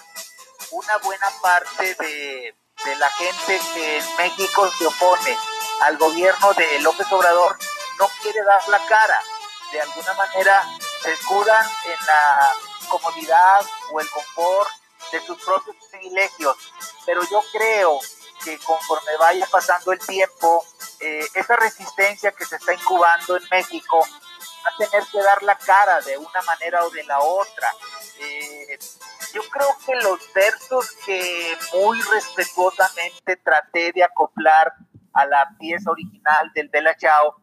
una 0.70 0.96
buena 0.98 1.26
parte 1.42 1.96
de, 1.96 2.54
de 2.84 2.96
la 2.96 3.10
gente 3.10 3.60
que 3.74 3.98
en 3.98 4.16
México 4.16 4.70
se 4.78 4.86
opone 4.86 5.38
al 5.82 5.96
gobierno 5.96 6.52
de 6.54 6.80
López 6.80 7.10
Obrador 7.10 7.58
no 7.98 8.08
quiere 8.22 8.42
dar 8.44 8.68
la 8.68 8.78
cara. 8.86 9.20
De 9.72 9.80
alguna 9.80 10.14
manera 10.14 10.62
se 11.02 11.12
escudan 11.12 11.66
en 11.84 12.06
la 12.06 12.52
comodidad 12.88 13.64
o 13.92 14.00
el 14.00 14.08
confort 14.10 14.70
de 15.12 15.20
sus 15.26 15.42
propios 15.42 15.76
privilegios. 15.90 16.56
Pero 17.06 17.22
yo 17.30 17.42
creo 17.52 18.00
que 18.44 18.58
conforme 18.58 19.16
vaya 19.18 19.46
pasando 19.50 19.92
el 19.92 19.98
tiempo, 19.98 20.64
eh, 21.00 21.26
esa 21.34 21.56
resistencia 21.56 22.32
que 22.32 22.44
se 22.44 22.56
está 22.56 22.74
incubando 22.74 23.36
en 23.36 23.44
México 23.50 24.06
va 24.64 24.70
a 24.70 24.76
tener 24.76 25.06
que 25.06 25.22
dar 25.22 25.42
la 25.42 25.56
cara 25.56 26.00
de 26.00 26.18
una 26.18 26.42
manera 26.42 26.84
o 26.84 26.90
de 26.90 27.04
la 27.04 27.20
otra. 27.20 27.72
Yo 29.34 29.42
creo 29.50 29.66
que 29.84 29.94
los 29.96 30.32
versos 30.32 30.92
que 31.04 31.58
muy 31.72 32.00
respetuosamente 32.00 33.36
traté 33.38 33.90
de 33.92 34.04
acoplar 34.04 34.72
a 35.12 35.26
la 35.26 35.48
pieza 35.58 35.90
original 35.90 36.52
del 36.54 36.68
Bella 36.68 36.96
Chao 36.96 37.34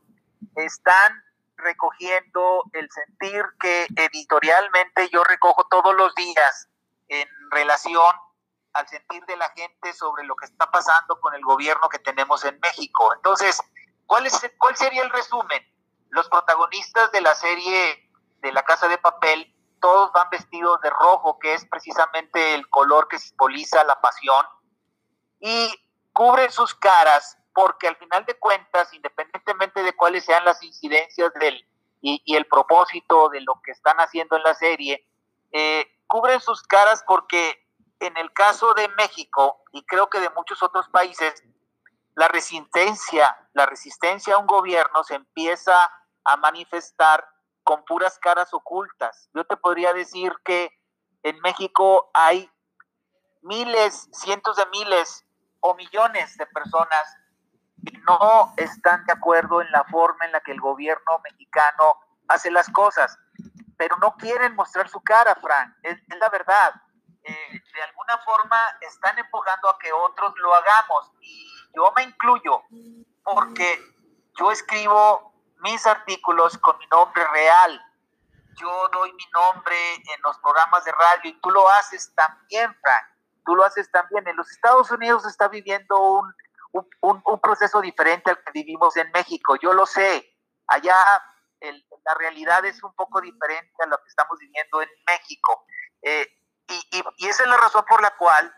están 0.56 1.22
recogiendo 1.58 2.64
el 2.72 2.90
sentir 2.90 3.44
que 3.60 3.88
editorialmente 3.98 5.10
yo 5.10 5.26
recojo 5.26 5.68
todos 5.70 5.94
los 5.94 6.16
días 6.16 6.70
en 7.10 7.28
relación 7.52 8.16
al 8.72 8.88
sentir 8.88 9.26
de 9.26 9.36
la 9.36 9.50
gente 9.50 9.92
sobre 9.92 10.24
lo 10.24 10.38
que 10.38 10.46
está 10.46 10.72
pasando 10.72 11.20
con 11.20 11.34
el 11.34 11.42
gobierno 11.42 11.90
que 11.90 12.00
tenemos 12.00 12.46
en 12.46 12.58
México. 12.62 13.14
Entonces, 13.16 13.62
¿cuál, 14.06 14.26
es, 14.26 14.40
cuál 14.58 14.78
sería 14.78 15.04
el 15.04 15.10
resumen? 15.10 15.62
Los 16.10 16.30
protagonistas 16.30 17.12
de 17.12 17.20
la 17.20 17.36
serie 17.36 18.10
de 18.42 18.54
La 18.54 18.64
Casa 18.64 18.88
de 18.88 18.98
Papel 18.98 19.54
todos 19.82 20.12
van 20.14 20.30
vestidos 20.30 20.80
de 20.82 20.90
rojo, 20.90 21.38
que 21.40 21.54
es 21.54 21.66
precisamente 21.66 22.56
el 22.56 22.70
color 22.70 23.08
que 23.10 23.20
simboliza 23.20 23.84
la 23.84 24.00
pasión, 24.00 24.46
y 25.40 25.74
cubren 26.14 26.52
sus 26.52 26.74
caras 26.76 27.38
porque 27.54 27.88
al 27.88 27.98
final 27.98 28.26
de 28.26 28.38
cuentas, 28.40 28.94
independientemente 28.94 29.84
de 29.84 29.94
cuáles 29.94 30.24
sean 30.24 30.46
las 30.46 30.64
incidencias 30.64 31.34
del, 31.34 31.68
y, 32.02 32.36
el 32.36 32.46
propósito 32.46 33.30
de 33.30 33.42
lo 33.42 33.62
que 33.64 33.72
están 33.72 33.98
haciendo 33.98 34.38
en 34.38 34.44
la 34.44 34.54
serie, 34.54 35.06
eh, 35.52 35.86
cubren 36.08 36.40
sus 36.40 36.64
caras 36.64 37.04
porque 37.06 37.68
en 38.00 38.16
el 38.18 38.32
caso 38.34 38.74
de 38.74 38.88
México 38.90 39.64
y 39.72 39.84
creo 39.86 40.10
que 40.10 40.20
de 40.20 40.30
muchos 40.32 40.64
otros 40.64 40.88
países, 40.90 41.44
la 42.16 42.28
resistencia, 42.28 43.50
la 43.54 43.66
resistencia 43.66 44.36
a 44.36 44.38
un 44.38 44.48
gobierno 44.48 45.04
se 45.04 45.16
empieza 45.16 45.92
a 46.24 46.38
manifestar 46.38 47.28
con 47.64 47.84
puras 47.86 48.18
caras 48.20 48.54
ocultas. 48.54 49.30
Yo 49.34 49.46
te 49.46 49.58
podría 49.58 49.94
decir 49.94 50.34
que 50.44 50.72
en 51.24 51.40
México 51.42 52.10
hay 52.14 52.50
miles, 53.42 54.10
cientos 54.12 54.58
de 54.58 54.66
miles 54.68 55.26
o 55.60 55.76
millones 55.76 56.38
de 56.38 56.46
personas 56.48 57.18
que 57.86 57.98
no 58.00 58.54
están 58.58 59.06
de 59.06 59.14
acuerdo 59.14 59.62
en 59.62 59.72
la 59.72 59.84
forma 59.86 60.26
en 60.26 60.32
la 60.32 60.42
que 60.42 60.52
el 60.52 60.62
gobierno 60.62 61.20
mexicano 61.24 61.94
hace 62.28 62.52
las 62.52 62.70
cosas, 62.70 63.18
pero 63.78 63.98
no 63.98 64.16
quieren 64.16 64.56
mostrar 64.56 64.88
su 64.90 65.02
cara, 65.02 65.36
Frank, 65.36 65.74
es, 65.84 65.98
la 66.20 66.30
verdad. 66.30 66.74
Eh, 67.24 67.62
de 67.76 67.84
alguna 67.84 68.18
forma 68.20 68.58
están 68.82 69.18
empujando 69.20 69.70
a 69.70 69.78
que 69.78 69.94
otros 69.94 70.34
lo 70.38 70.56
hagamos 70.56 71.12
y 71.22 71.48
yo 71.76 71.94
me 71.96 72.02
incluyo 72.02 72.64
porque 73.24 73.80
yo 74.40 74.52
escribo 74.52 75.31
mis 75.62 75.86
artículos 75.86 76.58
con 76.58 76.78
mi 76.78 76.88
nombre 76.88 77.26
real. 77.28 77.82
Yo 78.58 78.90
doy 78.90 79.14
mi 79.14 79.26
nombre 79.34 79.96
en 79.96 80.22
los 80.24 80.38
programas 80.40 80.84
de 80.84 80.92
radio 80.92 81.32
y 81.32 81.40
tú 81.40 81.50
lo 81.50 81.70
haces 81.70 82.14
también, 82.16 82.76
Frank. 82.82 83.06
tú 83.46 83.56
lo 83.56 83.64
haces 83.64 83.90
también. 83.92 84.28
En 84.28 84.36
los 84.36 84.52
Estados 84.52 84.92
Unidos 84.92 85.26
está 85.26 85.48
viviendo 85.48 85.98
un, 86.00 86.34
un, 87.02 87.40
proceso 87.40 87.82
diferente 87.82 88.30
al 88.30 88.44
que 88.44 88.52
vivimos 88.52 88.96
en 88.98 89.10
México. 89.12 89.56
Yo 89.56 89.74
lo 89.74 89.86
sé. 89.86 90.28
Allá 90.68 90.96
la 91.62 92.14
realidad 92.16 92.66
es 92.66 92.82
un 92.84 92.94
poco 92.94 93.22
diferente 93.22 93.84
a 93.84 93.88
lo 93.88 93.98
que 93.98 94.10
estamos 94.10 94.38
viviendo 94.40 94.82
en 94.82 94.90
México. 95.08 95.66
Eh, 96.02 96.28
y, 96.68 97.04
y, 97.18 97.28
esa 97.28 97.44
es 97.44 97.50
la 97.50 97.58
razón 97.58 97.86
por 97.88 98.02
la 98.02 98.16
cual 98.18 98.54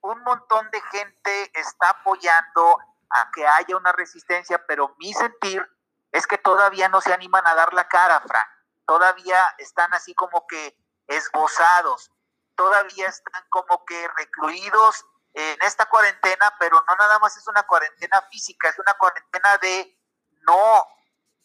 un 0.00 0.22
montón 0.22 0.70
de 0.70 0.80
gente 0.90 1.50
está 1.54 1.90
apoyando 1.90 2.78
a 3.10 3.30
que 3.32 3.46
haya 3.46 3.76
una 3.76 3.92
resistencia, 3.92 4.64
pero 4.66 4.94
mi 4.98 5.12
sentir 5.12 5.66
es 6.14 6.28
que 6.28 6.38
todavía 6.38 6.88
no 6.88 7.00
se 7.00 7.12
animan 7.12 7.44
a 7.44 7.56
dar 7.56 7.74
la 7.74 7.88
cara, 7.88 8.20
Frank. 8.20 8.48
Todavía 8.86 9.36
están 9.58 9.92
así 9.94 10.14
como 10.14 10.46
que 10.46 10.78
esbozados, 11.08 12.12
todavía 12.54 13.08
están 13.08 13.44
como 13.50 13.84
que 13.84 14.06
recluidos 14.16 15.04
en 15.32 15.58
esta 15.62 15.86
cuarentena, 15.86 16.54
pero 16.60 16.76
no 16.88 16.96
nada 16.96 17.18
más 17.18 17.36
es 17.36 17.48
una 17.48 17.64
cuarentena 17.64 18.22
física, 18.30 18.68
es 18.68 18.78
una 18.78 18.94
cuarentena 18.94 19.58
de 19.58 19.98
no 20.42 20.86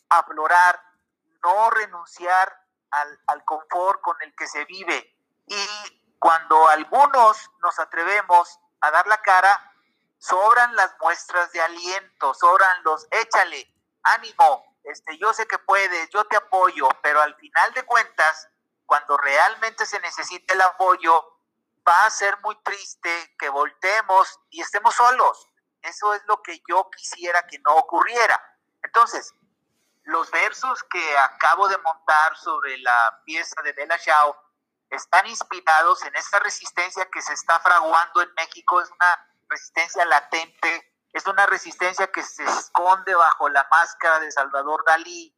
aflorar, 0.07 0.79
no 1.41 1.71
renunciar 1.71 2.55
al, 2.91 3.19
al 3.25 3.43
confort 3.45 4.01
con 4.01 4.21
el 4.21 4.35
que 4.35 4.45
se 4.45 4.65
vive. 4.65 5.17
Y 5.47 5.67
cuando 6.19 6.67
algunos 6.67 7.49
nos 7.63 7.79
atrevemos 7.79 8.59
a 8.81 8.91
dar 8.91 9.07
la 9.07 9.19
cara, 9.23 9.73
sobran 10.19 10.75
las 10.75 10.93
muestras 11.01 11.51
de 11.53 11.61
aliento, 11.61 12.35
sobran 12.35 12.83
los 12.83 13.07
échale, 13.09 13.78
ánimo, 14.13 14.77
este, 14.83 15.17
yo 15.17 15.33
sé 15.33 15.47
que 15.47 15.59
puedes, 15.59 16.09
yo 16.09 16.25
te 16.25 16.35
apoyo, 16.35 16.87
pero 17.01 17.21
al 17.21 17.35
final 17.35 17.73
de 17.73 17.83
cuentas, 17.83 18.49
cuando 18.85 19.17
realmente 19.17 19.85
se 19.85 19.99
necesite 19.99 20.53
el 20.53 20.61
apoyo, 20.61 21.39
va 21.87 22.05
a 22.05 22.09
ser 22.09 22.39
muy 22.41 22.55
triste 22.63 23.35
que 23.37 23.49
voltemos 23.49 24.39
y 24.49 24.61
estemos 24.61 24.95
solos. 24.95 25.47
Eso 25.81 26.13
es 26.13 26.21
lo 26.25 26.41
que 26.41 26.61
yo 26.67 26.89
quisiera 26.95 27.45
que 27.47 27.59
no 27.59 27.75
ocurriera. 27.75 28.39
Entonces, 28.83 29.33
los 30.03 30.29
versos 30.31 30.83
que 30.83 31.17
acabo 31.17 31.67
de 31.67 31.77
montar 31.77 32.35
sobre 32.37 32.77
la 32.79 33.21
pieza 33.25 33.61
de 33.61 33.73
Bella 33.73 33.97
Shao 33.97 34.35
están 34.89 35.27
inspirados 35.27 36.03
en 36.03 36.15
esta 36.15 36.39
resistencia 36.39 37.07
que 37.11 37.21
se 37.21 37.33
está 37.33 37.59
fraguando 37.59 38.21
en 38.21 38.33
México. 38.33 38.81
Es 38.81 38.89
una 38.89 39.29
resistencia 39.47 40.05
latente, 40.05 40.88
es 41.11 41.25
una 41.27 41.45
resistencia 41.45 42.11
que 42.11 42.23
se 42.23 42.43
esconde 42.43 43.15
bajo 43.15 43.49
la 43.49 43.67
máscara 43.71 44.19
de 44.19 44.31
Salvador 44.31 44.83
Dalí, 44.85 45.35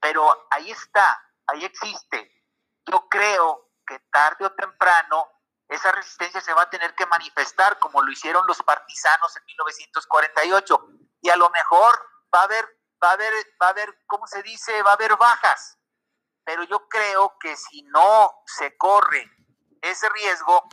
pero 0.00 0.48
ahí 0.50 0.70
está, 0.70 1.22
ahí 1.46 1.64
existe. 1.64 2.30
Yo 2.86 3.08
creo 3.08 3.70
que 3.86 3.98
tarde 4.10 4.46
o 4.46 4.52
temprano 4.52 5.28
esa 5.68 5.92
resistencia 5.92 6.40
se 6.40 6.52
va 6.52 6.62
a 6.62 6.70
tener 6.70 6.94
que 6.94 7.06
manifestar 7.06 7.78
como 7.78 8.02
lo 8.02 8.10
hicieron 8.10 8.46
los 8.46 8.62
partisanos 8.62 9.36
en 9.36 9.44
1948 9.46 10.86
y 11.22 11.30
a 11.30 11.36
lo 11.36 11.48
mejor 11.50 11.98
va 12.34 12.40
a 12.40 12.44
haber 12.44 12.64
va 13.02 13.10
a 13.10 13.12
haber 13.12 13.32
va 13.60 13.68
a 13.68 13.70
haber 13.70 13.98
cómo 14.06 14.26
se 14.26 14.42
dice 14.42 14.82
va 14.82 14.90
a 14.90 14.94
haber 14.94 15.16
bajas. 15.16 15.78
Pero 16.44 16.64
yo 16.64 16.88
creo 16.88 17.38
que 17.38 17.56
si 17.56 17.82
no 17.84 18.34
se 18.46 18.76
corre 18.76 19.30
ese 19.80 20.08
riesgo 20.10 20.68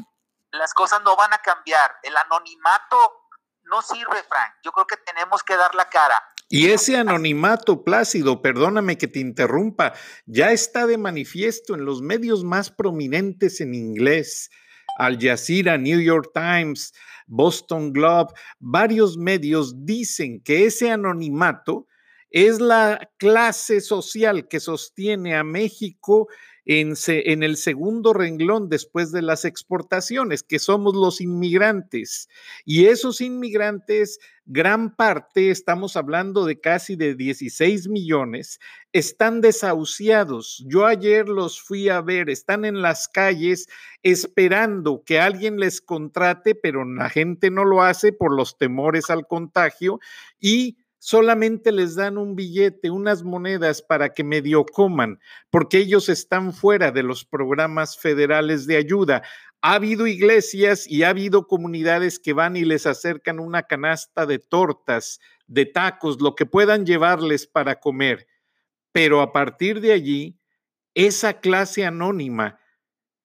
las 0.51 0.73
cosas 0.73 1.01
no 1.03 1.15
van 1.15 1.33
a 1.33 1.41
cambiar. 1.41 1.99
El 2.03 2.17
anonimato 2.17 3.28
no 3.69 3.81
sirve 3.81 4.23
Frank 4.27 4.53
yo 4.63 4.71
creo 4.71 4.87
que 4.87 4.97
tenemos 4.97 5.43
que 5.43 5.55
dar 5.55 5.73
la 5.75 5.89
cara 5.89 6.21
y 6.51 6.71
ese 6.71 6.97
anonimato 6.97 7.83
plácido, 7.83 8.41
perdóname 8.41 8.97
que 8.97 9.07
te 9.07 9.19
interrumpa, 9.19 9.93
ya 10.25 10.51
está 10.51 10.87
de 10.87 10.97
manifiesto 10.97 11.75
en 11.75 11.85
los 11.85 12.01
medios 12.01 12.43
más 12.43 12.71
prominentes 12.71 13.61
en 13.61 13.75
inglés. 13.75 14.49
Al 14.97 15.19
Jazeera, 15.21 15.77
New 15.77 15.99
York 15.99 16.31
Times, 16.33 16.93
Boston 17.27 17.93
Globe, 17.93 18.33
varios 18.59 19.15
medios 19.15 19.85
dicen 19.85 20.41
que 20.41 20.65
ese 20.65 20.89
anonimato 20.89 21.85
es 22.31 22.59
la 22.59 23.11
clase 23.17 23.79
social 23.79 24.47
que 24.47 24.59
sostiene 24.59 25.35
a 25.35 25.43
México 25.43 26.29
en, 26.71 27.41
el 27.41 27.57
segundo 27.57 28.13
renglón 28.13 28.69
después 28.69 29.11
de 29.11 29.23
las 29.23 29.43
exportaciones, 29.43 30.43
que 30.43 30.59
somos 30.59 30.93
los 30.93 31.19
inmigrantes. 31.19 32.29
Y 32.63 32.85
esos 32.85 33.21
inmigrantes, 33.21 34.19
gran 34.45 34.95
parte, 34.95 35.49
estamos 35.49 35.95
hablando 35.95 36.45
de 36.45 36.59
casi 36.59 36.95
de 36.95 37.15
16 37.15 37.89
millones, 37.89 38.59
están 38.93 39.41
desahuciados. 39.41 40.63
Yo 40.67 40.85
ayer 40.85 41.27
los 41.27 41.59
fui 41.59 41.89
a 41.89 42.01
ver, 42.01 42.29
están 42.29 42.65
en 42.65 42.83
las 42.83 43.07
calles 43.07 43.67
esperando 44.03 45.01
que 45.03 45.19
alguien 45.19 45.59
les 45.59 45.81
contrate, 45.81 46.53
pero 46.53 46.85
la 46.85 47.09
gente 47.09 47.49
no 47.49 47.65
lo 47.65 47.81
hace 47.81 48.13
por 48.13 48.31
los 48.31 48.59
temores 48.59 49.09
al 49.09 49.25
contagio 49.25 49.99
y 50.39 50.77
solamente 50.99 51.71
les 51.71 51.95
dan 51.95 52.17
un 52.17 52.35
billete, 52.35 52.91
unas 52.91 53.23
monedas 53.23 53.81
para 53.81 54.13
que 54.13 54.23
medio 54.23 54.65
coman, 54.65 55.19
porque 55.49 55.79
ellos 55.79 56.09
están 56.09 56.53
fuera 56.53 56.91
de 56.91 57.03
los 57.03 57.25
programas 57.25 57.97
federales 57.97 58.67
de 58.67 58.77
ayuda. 58.77 59.23
Ha 59.61 59.73
habido 59.73 60.07
iglesias 60.07 60.85
y 60.87 61.03
ha 61.03 61.09
habido 61.09 61.47
comunidades 61.47 62.19
que 62.19 62.33
van 62.33 62.55
y 62.55 62.65
les 62.65 62.85
acercan 62.85 63.39
una 63.39 63.63
canasta 63.63 64.25
de 64.25 64.39
tortas, 64.39 65.19
de 65.47 65.65
tacos, 65.65 66.21
lo 66.21 66.35
que 66.35 66.45
puedan 66.45 66.85
llevarles 66.85 67.47
para 67.47 67.79
comer. 67.79 68.27
Pero 68.91 69.21
a 69.21 69.31
partir 69.31 69.81
de 69.81 69.93
allí, 69.93 70.37
esa 70.93 71.39
clase 71.39 71.85
anónima 71.85 72.59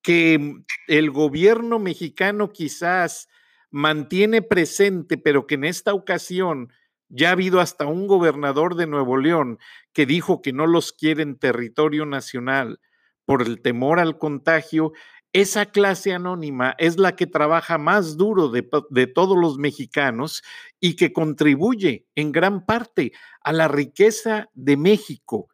que 0.03 0.63
el 0.87 1.11
gobierno 1.11 1.79
mexicano 1.79 2.53
quizás 2.53 3.29
mantiene 3.71 4.43
presente, 4.43 5.19
pero 5.19 5.47
que 5.47 5.55
en 5.57 5.65
esta 5.65 5.95
ocasión 5.95 6.71
ya 7.09 7.29
ha 7.29 7.33
habido 7.33 7.61
hasta 7.61 7.87
un 7.87 8.07
gobernador 8.07 8.77
de 8.77 8.87
Nuevo 8.87 9.17
León 9.17 9.59
que 9.93 10.07
dijo 10.07 10.43
que 10.43 10.53
no 10.53 10.67
los 10.67 10.93
quiere 10.93 11.23
en 11.23 11.39
territorio 11.39 12.07
nacional 12.07 12.81
por 13.25 13.43
el 13.43 13.61
temor 13.63 14.01
al 14.01 14.19
contagio. 14.19 14.93
Esa 15.33 15.67
clase 15.67 16.13
anónima 16.13 16.75
es 16.79 16.99
la 16.99 17.17
que 17.17 17.27
trabaja 17.27 17.77
más 17.77 18.17
duro 18.17 18.49
de, 18.49 19.07
todos 19.07 19.37
los 19.37 19.59
mexicanos 19.59 20.43
y 20.81 20.95
que 20.97 21.13
contribuye 21.13 22.07
en 22.15 22.31
gran 22.31 22.65
parte 22.65 23.13
a 23.43 23.53
la 23.53 23.67
riqueza 23.69 24.49
de 24.55 24.77
México. 24.77 25.49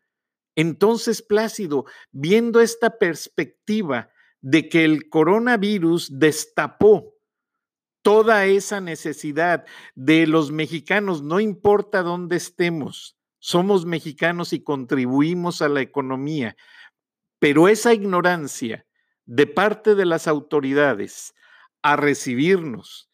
Entonces, 0.54 1.22
Plácido, 1.22 1.86
viendo 2.10 2.60
esta 2.60 2.98
perspectiva 2.98 4.10
de 4.42 4.68
que 4.68 4.84
el 4.84 5.08
coronavirus 5.08 6.18
destapó 6.18 7.09
toda 8.02 8.46
esa 8.46 8.80
necesidad 8.80 9.64
de 9.94 10.26
los 10.26 10.52
mexicanos, 10.52 11.22
no 11.22 11.40
importa 11.40 12.02
dónde 12.02 12.36
estemos, 12.36 13.16
somos 13.38 13.86
mexicanos 13.86 14.52
y 14.52 14.62
contribuimos 14.62 15.62
a 15.62 15.68
la 15.68 15.80
economía, 15.80 16.56
pero 17.38 17.68
esa 17.68 17.94
ignorancia 17.94 18.86
de 19.24 19.46
parte 19.46 19.94
de 19.94 20.04
las 20.06 20.28
autoridades 20.28 21.34
a 21.82 21.96
recibirnos, 21.96 23.10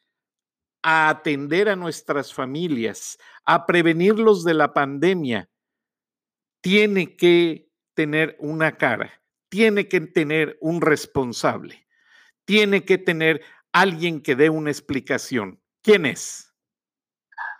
a 0.82 1.08
atender 1.08 1.68
a 1.68 1.76
nuestras 1.76 2.32
familias, 2.32 3.18
a 3.44 3.66
prevenirlos 3.66 4.44
de 4.44 4.54
la 4.54 4.72
pandemia, 4.72 5.48
tiene 6.60 7.16
que 7.16 7.70
tener 7.94 8.36
una 8.40 8.76
cara, 8.76 9.22
tiene 9.48 9.88
que 9.88 10.00
tener 10.00 10.58
un 10.60 10.80
responsable, 10.80 11.86
tiene 12.44 12.84
que 12.84 12.98
tener 12.98 13.42
alguien 13.80 14.22
que 14.22 14.36
dé 14.36 14.48
una 14.48 14.70
explicación. 14.70 15.62
¿Quién 15.82 16.06
es? 16.06 16.54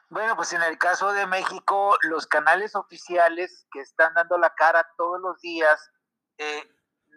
Bueno, 0.09 0.37
pues 0.37 0.53
en 0.53 0.63
el 0.63 0.79
caso 0.79 1.13
de 1.13 1.27
México, 1.27 1.97
los 2.03 2.27
canales 2.27 2.75
oficiales 2.75 3.67
que 3.73 3.81
están 3.81 4.15
dando 4.15 4.39
la 4.39 4.55
cara 4.55 4.89
todos 4.97 5.21
los 5.21 5.41
días 5.41 5.91
eh, 6.39 6.65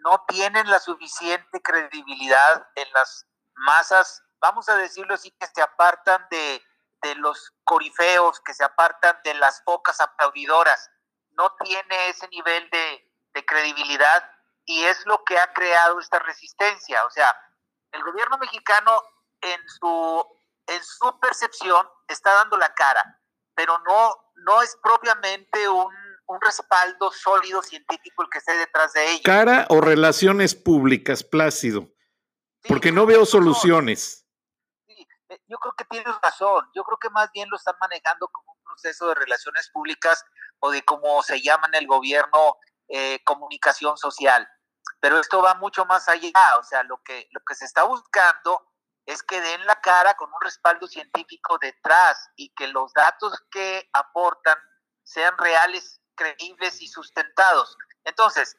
no 0.04 0.24
tienen 0.28 0.68
la 0.68 0.80
suficiente 0.80 1.62
credibilidad 1.62 2.68
en 2.74 2.92
las 2.92 3.26
masas, 3.54 4.22
vamos 4.40 4.68
a 4.68 4.76
decirlo 4.76 5.14
así, 5.14 5.30
que 5.38 5.46
se 5.46 5.62
apartan 5.62 6.26
de, 6.30 6.62
de 7.02 7.14
los 7.14 7.54
corifeos, 7.64 8.40
que 8.40 8.54
se 8.54 8.64
apartan 8.64 9.16
de 9.24 9.34
las 9.34 9.62
pocas 9.62 10.00
aplaudidoras. 10.00 10.90
No 11.38 11.54
tiene 11.62 12.08
ese 12.08 12.28
nivel 12.28 12.68
de, 12.70 13.10
de 13.34 13.46
credibilidad 13.46 14.30
y 14.64 14.84
es 14.84 15.06
lo 15.06 15.22
que 15.24 15.38
ha 15.38 15.52
creado 15.52 16.00
esta 16.00 16.18
resistencia. 16.18 17.04
O 17.04 17.10
sea, 17.10 17.34
el 17.92 18.02
gobierno 18.02 18.38
mexicano 18.38 19.00
en 19.40 19.60
su, 19.68 20.26
en 20.66 20.82
su 20.84 21.18
percepción 21.20 21.86
está 22.08 22.32
dando 22.34 22.56
la 22.56 22.72
cara, 22.74 23.20
pero 23.54 23.78
no, 23.86 24.14
no 24.44 24.62
es 24.62 24.76
propiamente 24.82 25.68
un, 25.68 25.88
respaldo 26.42 27.10
sólido 27.10 27.60
científico 27.60 28.22
el 28.22 28.28
que 28.30 28.38
esté 28.38 28.56
detrás 28.56 28.92
de 28.92 29.14
ello. 29.14 29.22
¿Cara 29.24 29.66
o 29.68 29.80
relaciones 29.80 30.54
públicas, 30.54 31.24
Plácido? 31.24 31.88
Porque 32.68 32.92
no 32.92 33.04
veo 33.04 33.26
soluciones. 33.26 34.24
Sí, 34.86 35.08
eh, 35.28 35.40
yo 35.48 35.58
creo 35.58 35.74
que 35.76 35.84
tienes 35.86 36.14
razón. 36.22 36.70
Yo 36.72 36.84
creo 36.84 36.98
que 36.98 37.10
más 37.10 37.32
bien 37.32 37.50
lo 37.50 37.56
están 37.56 37.74
manejando 37.80 38.28
como 38.28 38.52
un 38.52 38.62
proceso 38.62 39.08
de 39.08 39.16
relaciones 39.16 39.70
públicas 39.70 40.24
o 40.60 40.70
de 40.70 40.84
como 40.84 41.20
se 41.24 41.42
llama 41.42 41.66
en 41.66 41.74
el 41.74 41.88
gobierno 41.88 42.58
eh, 42.86 43.18
comunicación 43.24 43.96
social 43.96 44.48
pero 45.00 45.18
esto 45.18 45.42
va 45.42 45.54
mucho 45.54 45.84
más 45.86 46.08
allá, 46.08 46.32
o 46.58 46.62
sea, 46.62 46.82
lo 46.84 47.02
que, 47.02 47.28
lo 47.30 47.40
que 47.40 47.54
se 47.54 47.64
está 47.64 47.84
buscando 47.84 48.66
es 49.06 49.22
que 49.22 49.40
den 49.40 49.66
la 49.66 49.80
cara 49.80 50.14
con 50.14 50.32
un 50.32 50.40
respaldo 50.40 50.86
científico 50.86 51.58
detrás 51.58 52.30
y 52.36 52.52
que 52.54 52.68
los 52.68 52.92
datos 52.92 53.32
que 53.50 53.88
aportan 53.92 54.58
sean 55.02 55.36
reales, 55.38 56.00
creíbles 56.14 56.80
y 56.80 56.88
sustentados. 56.88 57.76
Entonces, 58.04 58.56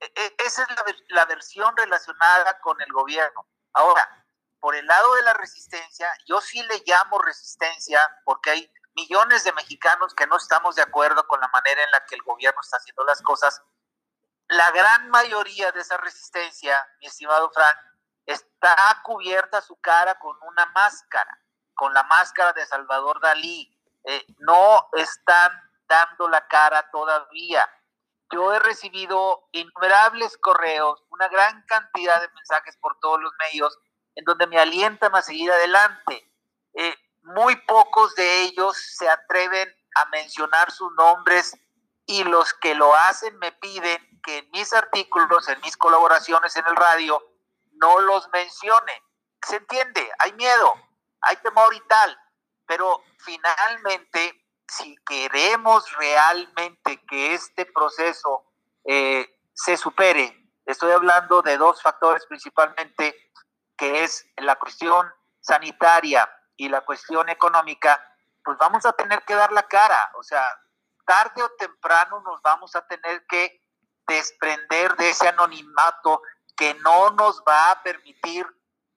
e, 0.00 0.10
e, 0.14 0.34
esa 0.38 0.62
es 0.62 0.68
la, 1.08 1.26
versión 1.26 1.76
relacionada 1.76 2.58
con 2.60 2.80
el 2.80 2.90
gobierno. 2.92 3.46
Ahora, 3.74 4.08
por 4.58 4.74
el 4.74 4.86
lado 4.86 5.14
de 5.14 5.22
la 5.22 5.34
resistencia, 5.34 6.10
yo 6.26 6.40
sí 6.40 6.62
le 6.62 6.82
llamo 6.86 7.18
resistencia 7.18 8.00
porque 8.24 8.50
hay 8.50 8.72
millones 8.94 9.44
de 9.44 9.52
mexicanos 9.52 10.14
que 10.14 10.26
no 10.26 10.36
estamos 10.36 10.76
de 10.76 10.82
acuerdo 10.82 11.26
con 11.26 11.40
la 11.40 11.48
manera 11.48 11.82
en 11.82 11.90
la 11.90 12.04
que 12.06 12.14
el 12.14 12.22
gobierno 12.22 12.60
está 12.60 12.78
haciendo 12.78 13.04
las 13.04 13.20
cosas. 13.22 13.62
La 14.50 14.72
gran 14.72 15.08
mayoría 15.10 15.70
de 15.70 15.78
esa 15.78 15.96
resistencia, 15.96 16.84
mi 17.00 17.06
estimado 17.06 17.52
Frank, 17.52 17.76
está 18.26 19.00
cubierta 19.04 19.60
su 19.60 19.80
cara 19.80 20.18
con 20.18 20.36
una 20.42 20.66
máscara, 20.74 21.38
con 21.72 21.94
la 21.94 22.02
máscara 22.02 22.52
de 22.52 22.66
Salvador 22.66 23.20
Dalí. 23.20 23.72
Eh, 24.02 24.26
no 24.38 24.88
están 24.94 25.52
dando 25.88 26.28
la 26.28 26.48
cara 26.48 26.90
todavía. 26.90 27.64
Yo 28.32 28.52
he 28.52 28.58
recibido 28.58 29.48
innumerables 29.52 30.36
correos, 30.38 31.00
una 31.10 31.28
gran 31.28 31.64
cantidad 31.66 32.20
de 32.20 32.28
mensajes 32.30 32.76
por 32.78 32.98
todos 32.98 33.20
los 33.20 33.32
medios, 33.38 33.78
en 34.16 34.24
donde 34.24 34.48
me 34.48 34.58
alientan 34.58 35.14
a 35.14 35.22
seguir 35.22 35.52
adelante. 35.52 36.28
Eh, 36.74 36.96
muy 37.22 37.54
pocos 37.66 38.16
de 38.16 38.42
ellos 38.42 38.76
se 38.96 39.08
atreven 39.08 39.72
a 39.94 40.06
mencionar 40.06 40.72
sus 40.72 40.90
nombres 40.94 41.56
y 42.04 42.24
los 42.24 42.52
que 42.54 42.74
lo 42.74 42.96
hacen 42.96 43.38
me 43.38 43.52
piden 43.52 44.09
que 44.22 44.38
en 44.38 44.50
mis 44.50 44.72
artículos, 44.72 45.48
en 45.48 45.60
mis 45.60 45.76
colaboraciones 45.76 46.56
en 46.56 46.66
el 46.66 46.76
radio, 46.76 47.22
no 47.72 48.00
los 48.00 48.28
mencione. 48.32 49.02
Se 49.42 49.56
entiende, 49.56 50.10
hay 50.18 50.32
miedo, 50.34 50.74
hay 51.22 51.36
temor 51.36 51.74
y 51.74 51.80
tal, 51.88 52.18
pero 52.66 53.02
finalmente, 53.18 54.44
si 54.68 54.96
queremos 55.06 55.90
realmente 55.96 57.04
que 57.06 57.34
este 57.34 57.66
proceso 57.66 58.44
eh, 58.84 59.26
se 59.52 59.76
supere, 59.76 60.50
estoy 60.66 60.92
hablando 60.92 61.42
de 61.42 61.56
dos 61.56 61.82
factores 61.82 62.26
principalmente, 62.26 63.32
que 63.76 64.04
es 64.04 64.26
la 64.36 64.56
cuestión 64.56 65.10
sanitaria 65.40 66.30
y 66.56 66.68
la 66.68 66.82
cuestión 66.82 67.28
económica, 67.28 68.06
pues 68.44 68.58
vamos 68.58 68.84
a 68.84 68.92
tener 68.92 69.22
que 69.24 69.34
dar 69.34 69.52
la 69.52 69.62
cara, 69.64 70.12
o 70.16 70.22
sea, 70.22 70.46
tarde 71.06 71.42
o 71.42 71.50
temprano 71.58 72.20
nos 72.20 72.40
vamos 72.42 72.76
a 72.76 72.86
tener 72.86 73.26
que 73.26 73.60
desprender 74.14 74.96
de 74.96 75.10
ese 75.10 75.28
anonimato 75.28 76.22
que 76.56 76.74
no 76.84 77.10
nos 77.10 77.42
va 77.48 77.70
a 77.70 77.82
permitir 77.82 78.44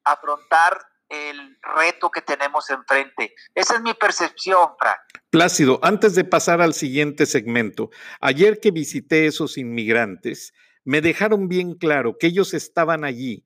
afrontar 0.03 0.85
el 1.07 1.57
reto 1.61 2.09
que 2.09 2.21
tenemos 2.21 2.69
enfrente. 2.69 3.35
Esa 3.53 3.75
es 3.75 3.81
mi 3.81 3.93
percepción, 3.93 4.69
Frank. 4.79 4.97
Plácido, 5.29 5.79
antes 5.83 6.15
de 6.15 6.23
pasar 6.23 6.61
al 6.61 6.73
siguiente 6.73 7.25
segmento, 7.25 7.91
ayer 8.19 8.59
que 8.59 8.71
visité 8.71 9.27
esos 9.27 9.57
inmigrantes, 9.57 10.53
me 10.83 11.01
dejaron 11.01 11.47
bien 11.47 11.75
claro 11.75 12.17
que 12.19 12.27
ellos 12.27 12.53
estaban 12.53 13.03
allí 13.03 13.45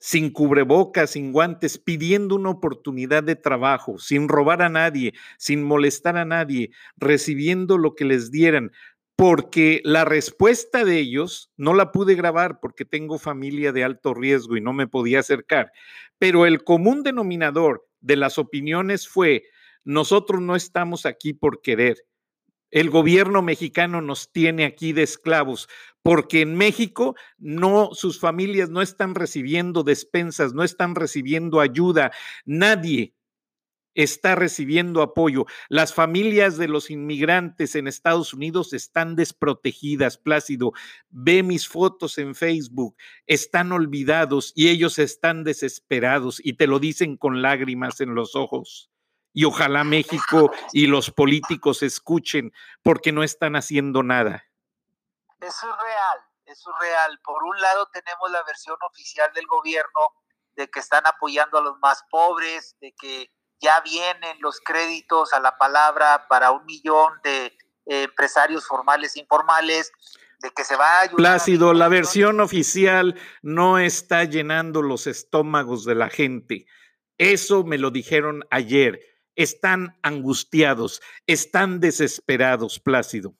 sin 0.00 0.30
cubrebocas, 0.30 1.10
sin 1.10 1.32
guantes, 1.32 1.78
pidiendo 1.78 2.36
una 2.36 2.50
oportunidad 2.50 3.24
de 3.24 3.34
trabajo, 3.34 3.98
sin 3.98 4.28
robar 4.28 4.62
a 4.62 4.68
nadie, 4.68 5.12
sin 5.38 5.64
molestar 5.64 6.16
a 6.16 6.24
nadie, 6.24 6.70
recibiendo 6.96 7.78
lo 7.78 7.94
que 7.94 8.04
les 8.04 8.30
dieran, 8.30 8.70
porque 9.18 9.80
la 9.82 10.04
respuesta 10.04 10.84
de 10.84 10.96
ellos 10.96 11.50
no 11.56 11.74
la 11.74 11.90
pude 11.90 12.14
grabar 12.14 12.60
porque 12.60 12.84
tengo 12.84 13.18
familia 13.18 13.72
de 13.72 13.82
alto 13.82 14.14
riesgo 14.14 14.56
y 14.56 14.60
no 14.60 14.72
me 14.72 14.86
podía 14.86 15.18
acercar, 15.18 15.72
pero 16.18 16.46
el 16.46 16.62
común 16.62 17.02
denominador 17.02 17.84
de 17.98 18.14
las 18.14 18.38
opiniones 18.38 19.08
fue, 19.08 19.42
nosotros 19.82 20.40
no 20.40 20.54
estamos 20.54 21.04
aquí 21.04 21.32
por 21.32 21.62
querer, 21.62 21.96
el 22.70 22.90
gobierno 22.90 23.42
mexicano 23.42 24.00
nos 24.00 24.30
tiene 24.30 24.64
aquí 24.64 24.92
de 24.92 25.02
esclavos, 25.02 25.68
porque 26.00 26.42
en 26.42 26.54
México 26.54 27.16
no 27.38 27.90
sus 27.94 28.20
familias 28.20 28.70
no 28.70 28.82
están 28.82 29.16
recibiendo 29.16 29.82
despensas, 29.82 30.54
no 30.54 30.62
están 30.62 30.94
recibiendo 30.94 31.58
ayuda, 31.58 32.12
nadie 32.44 33.14
está 33.98 34.36
recibiendo 34.36 35.02
apoyo. 35.02 35.46
Las 35.68 35.92
familias 35.92 36.56
de 36.56 36.68
los 36.68 36.88
inmigrantes 36.88 37.74
en 37.74 37.88
Estados 37.88 38.32
Unidos 38.32 38.72
están 38.72 39.16
desprotegidas, 39.16 40.18
Plácido. 40.18 40.72
Ve 41.08 41.42
mis 41.42 41.66
fotos 41.68 42.16
en 42.18 42.36
Facebook, 42.36 42.96
están 43.26 43.72
olvidados 43.72 44.52
y 44.54 44.68
ellos 44.68 45.00
están 45.00 45.42
desesperados 45.42 46.40
y 46.42 46.52
te 46.52 46.68
lo 46.68 46.78
dicen 46.78 47.16
con 47.16 47.42
lágrimas 47.42 48.00
en 48.00 48.14
los 48.14 48.36
ojos 48.36 48.88
y 49.32 49.44
ojalá 49.44 49.82
México 49.82 50.50
y 50.72 50.86
los 50.86 51.10
políticos 51.10 51.82
escuchen 51.82 52.52
porque 52.84 53.10
no 53.10 53.24
están 53.24 53.56
haciendo 53.56 54.04
nada. 54.04 54.44
Eso 55.40 55.70
es 55.70 55.76
real, 55.76 56.18
eso 56.46 56.70
es 56.70 56.88
real. 56.88 57.20
Por 57.24 57.42
un 57.42 57.60
lado 57.60 57.88
tenemos 57.92 58.30
la 58.30 58.44
versión 58.44 58.76
oficial 58.88 59.32
del 59.34 59.46
gobierno 59.46 60.00
de 60.54 60.68
que 60.68 60.78
están 60.78 61.04
apoyando 61.04 61.58
a 61.58 61.62
los 61.62 61.78
más 61.80 62.04
pobres, 62.10 62.76
de 62.80 62.92
que 62.92 63.32
ya 63.60 63.80
vienen 63.80 64.36
los 64.40 64.60
créditos 64.60 65.32
a 65.32 65.40
la 65.40 65.56
palabra 65.58 66.26
para 66.28 66.50
un 66.50 66.64
millón 66.64 67.12
de 67.24 67.46
eh, 67.86 68.02
empresarios 68.04 68.66
formales 68.66 69.16
e 69.16 69.20
informales, 69.20 69.92
de 70.40 70.50
que 70.50 70.64
se 70.64 70.76
va 70.76 70.86
a 70.86 71.00
ayudar. 71.00 71.16
Plácido, 71.16 71.74
la 71.74 71.88
versión 71.88 72.40
oficial 72.40 73.20
no 73.42 73.78
está 73.78 74.24
llenando 74.24 74.82
los 74.82 75.06
estómagos 75.06 75.84
de 75.84 75.96
la 75.96 76.08
gente. 76.08 76.66
Eso 77.16 77.64
me 77.64 77.78
lo 77.78 77.90
dijeron 77.90 78.44
ayer 78.50 79.00
están 79.38 79.96
angustiados, 80.02 81.00
están 81.28 81.78
desesperados, 81.78 82.80
Plácido. 82.80 83.34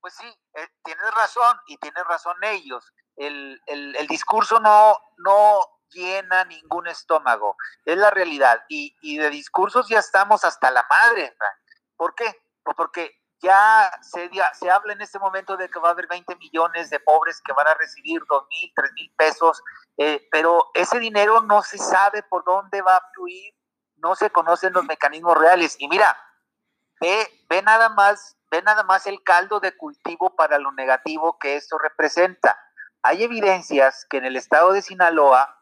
Pues 0.00 0.14
sí, 0.14 0.26
eh, 0.54 0.68
tienes 0.84 1.10
razón 1.16 1.56
y 1.66 1.76
tienes 1.78 2.04
razón 2.04 2.36
ellos. 2.44 2.94
El, 3.16 3.60
discurso 4.08 4.60
no, 4.60 4.96
no 5.18 5.60
llena 5.90 6.44
ningún 6.44 6.86
estómago, 6.86 7.56
es 7.84 7.96
la 7.96 8.10
realidad. 8.10 8.64
Y, 8.68 8.96
y 9.02 9.18
de 9.18 9.30
discursos 9.30 9.88
ya 9.88 9.98
estamos 9.98 10.44
hasta 10.44 10.70
la 10.70 10.86
madre, 10.88 11.36
¿Por 11.96 12.14
qué? 12.14 12.34
Pues 12.62 12.76
porque 12.76 13.20
ya 13.40 13.90
se, 14.02 14.30
se 14.54 14.70
habla 14.70 14.92
en 14.92 15.00
este 15.00 15.18
momento 15.18 15.56
de 15.56 15.68
que 15.68 15.78
va 15.78 15.88
a 15.88 15.92
haber 15.92 16.06
20 16.06 16.36
millones 16.36 16.90
de 16.90 17.00
pobres 17.00 17.40
que 17.42 17.52
van 17.52 17.66
a 17.66 17.74
recibir 17.74 18.22
2 18.28 18.46
mil, 18.48 18.72
3 18.74 18.92
mil 18.94 19.12
pesos, 19.16 19.62
eh, 19.96 20.28
pero 20.30 20.70
ese 20.74 20.98
dinero 20.98 21.40
no 21.42 21.62
se 21.62 21.78
sabe 21.78 22.22
por 22.22 22.44
dónde 22.44 22.82
va 22.82 22.96
a 22.96 23.10
fluir, 23.14 23.54
no 23.96 24.14
se 24.14 24.30
conocen 24.30 24.72
los 24.72 24.84
mecanismos 24.84 25.36
reales. 25.38 25.76
Y 25.78 25.88
mira, 25.88 26.16
ve, 27.00 27.28
ve 27.48 27.62
nada 27.62 27.88
más, 27.88 28.36
ve 28.50 28.62
nada 28.62 28.82
más 28.82 29.06
el 29.06 29.22
caldo 29.22 29.60
de 29.60 29.76
cultivo 29.76 30.36
para 30.36 30.58
lo 30.58 30.72
negativo 30.72 31.38
que 31.38 31.56
esto 31.56 31.78
representa. 31.78 32.58
Hay 33.02 33.24
evidencias 33.24 34.06
que 34.08 34.18
en 34.18 34.26
el 34.26 34.36
estado 34.36 34.72
de 34.72 34.82
Sinaloa 34.82 35.59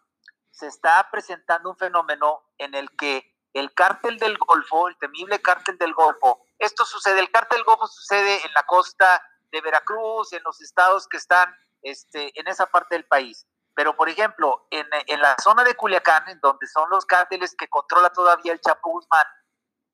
se 0.58 0.66
está 0.66 1.08
presentando 1.10 1.70
un 1.70 1.76
fenómeno 1.76 2.42
en 2.58 2.74
el 2.74 2.90
que 2.96 3.32
el 3.52 3.72
cártel 3.74 4.18
del 4.18 4.36
Golfo, 4.38 4.88
el 4.88 4.98
temible 4.98 5.40
cártel 5.40 5.78
del 5.78 5.94
Golfo, 5.94 6.44
esto 6.58 6.84
sucede, 6.84 7.20
el 7.20 7.30
cártel 7.30 7.58
del 7.58 7.64
Golfo 7.64 7.86
sucede 7.86 8.44
en 8.44 8.52
la 8.54 8.64
costa 8.64 9.22
de 9.52 9.60
Veracruz, 9.60 10.32
en 10.32 10.42
los 10.42 10.60
estados 10.60 11.06
que 11.06 11.16
están 11.16 11.54
este, 11.82 12.38
en 12.38 12.48
esa 12.48 12.66
parte 12.66 12.96
del 12.96 13.06
país. 13.06 13.46
Pero, 13.74 13.94
por 13.96 14.08
ejemplo, 14.08 14.66
en, 14.70 14.88
la 15.20 15.36
zona 15.40 15.62
de 15.62 15.76
Culiacán, 15.76 16.28
en 16.28 16.40
donde 16.40 16.66
son 16.66 16.90
los 16.90 17.06
cárteles 17.06 17.54
que 17.56 17.68
controla 17.68 18.10
todavía 18.10 18.52
el 18.52 18.60
Chapo 18.60 18.90
Guzmán, 18.90 19.26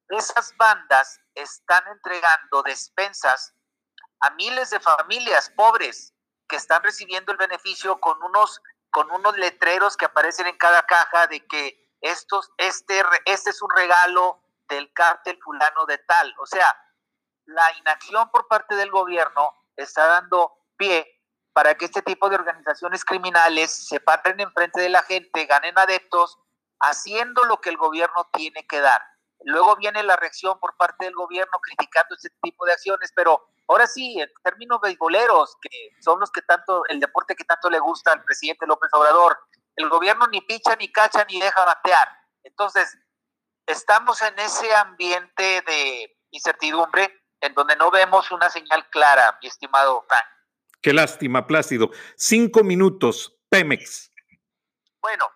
esas 0.08 0.56
bandas 0.56 1.20
están 1.34 1.86
entregando 1.88 2.62
despensas 2.62 3.54
a 4.20 4.30
miles 4.30 4.70
de 4.70 4.80
familias 4.80 5.50
pobres 5.50 6.14
que 6.48 6.56
están 6.56 6.82
recibiendo 6.82 7.32
el 7.32 7.38
beneficio 7.38 8.00
con 8.00 8.22
unos, 8.22 8.62
con 8.94 9.10
unos 9.10 9.36
letreros 9.36 9.96
que 9.96 10.04
aparecen 10.04 10.46
en 10.46 10.56
cada 10.56 10.86
caja 10.86 11.26
de 11.26 11.44
que 11.48 11.90
estos, 12.00 12.52
este, 12.58 13.02
este 13.24 13.50
es 13.50 13.60
un 13.60 13.70
regalo 13.74 14.40
del 14.68 14.92
cártel 14.92 15.36
fulano 15.42 15.84
de 15.86 15.98
tal. 15.98 16.32
O 16.38 16.46
sea, 16.46 16.72
la 17.44 17.76
inacción 17.80 18.30
por 18.30 18.46
parte 18.46 18.76
del 18.76 18.92
gobierno 18.92 19.48
está 19.74 20.06
dando 20.06 20.52
pie 20.76 21.10
para 21.52 21.74
que 21.74 21.86
este 21.86 22.02
tipo 22.02 22.28
de 22.28 22.36
organizaciones 22.36 23.04
criminales 23.04 23.88
se 23.88 23.98
paren 23.98 24.38
enfrente 24.38 24.80
de 24.80 24.90
la 24.90 25.02
gente, 25.02 25.44
ganen 25.46 25.76
adeptos, 25.76 26.38
haciendo 26.78 27.42
lo 27.46 27.60
que 27.60 27.70
el 27.70 27.76
gobierno 27.76 28.30
tiene 28.32 28.64
que 28.64 28.78
dar. 28.78 29.02
Luego 29.40 29.74
viene 29.74 30.04
la 30.04 30.14
reacción 30.14 30.60
por 30.60 30.76
parte 30.76 31.06
del 31.06 31.14
gobierno 31.14 31.58
criticando 31.60 32.14
este 32.14 32.30
tipo 32.42 32.64
de 32.64 32.74
acciones, 32.74 33.12
pero 33.12 33.44
ahora 33.68 33.86
sí, 33.86 34.20
en 34.20 34.30
términos 34.42 34.80
beisboleros, 34.80 35.56
que 35.60 35.90
son 36.00 36.20
los 36.20 36.30
que 36.30 36.42
tanto, 36.42 36.82
el 36.88 37.00
deporte 37.00 37.34
que 37.34 37.44
tanto 37.44 37.70
le 37.70 37.78
gusta 37.78 38.12
al 38.12 38.22
presidente 38.22 38.66
López 38.66 38.90
Obrador, 38.92 39.38
el 39.76 39.88
gobierno 39.88 40.26
ni 40.28 40.40
picha, 40.40 40.76
ni 40.76 40.90
cacha, 40.92 41.24
ni 41.28 41.40
deja 41.40 41.64
batear. 41.64 42.08
Entonces, 42.42 42.96
estamos 43.66 44.20
en 44.22 44.38
ese 44.38 44.74
ambiente 44.74 45.62
de 45.66 46.16
incertidumbre 46.30 47.22
en 47.40 47.54
donde 47.54 47.76
no 47.76 47.90
vemos 47.90 48.30
una 48.30 48.50
señal 48.50 48.88
clara, 48.90 49.38
mi 49.42 49.48
estimado 49.48 50.04
Frank. 50.08 50.24
Qué 50.80 50.92
lástima, 50.92 51.46
Plácido. 51.46 51.90
Cinco 52.16 52.62
minutos, 52.62 53.38
Pemex. 53.48 54.12
Bueno, 55.00 55.30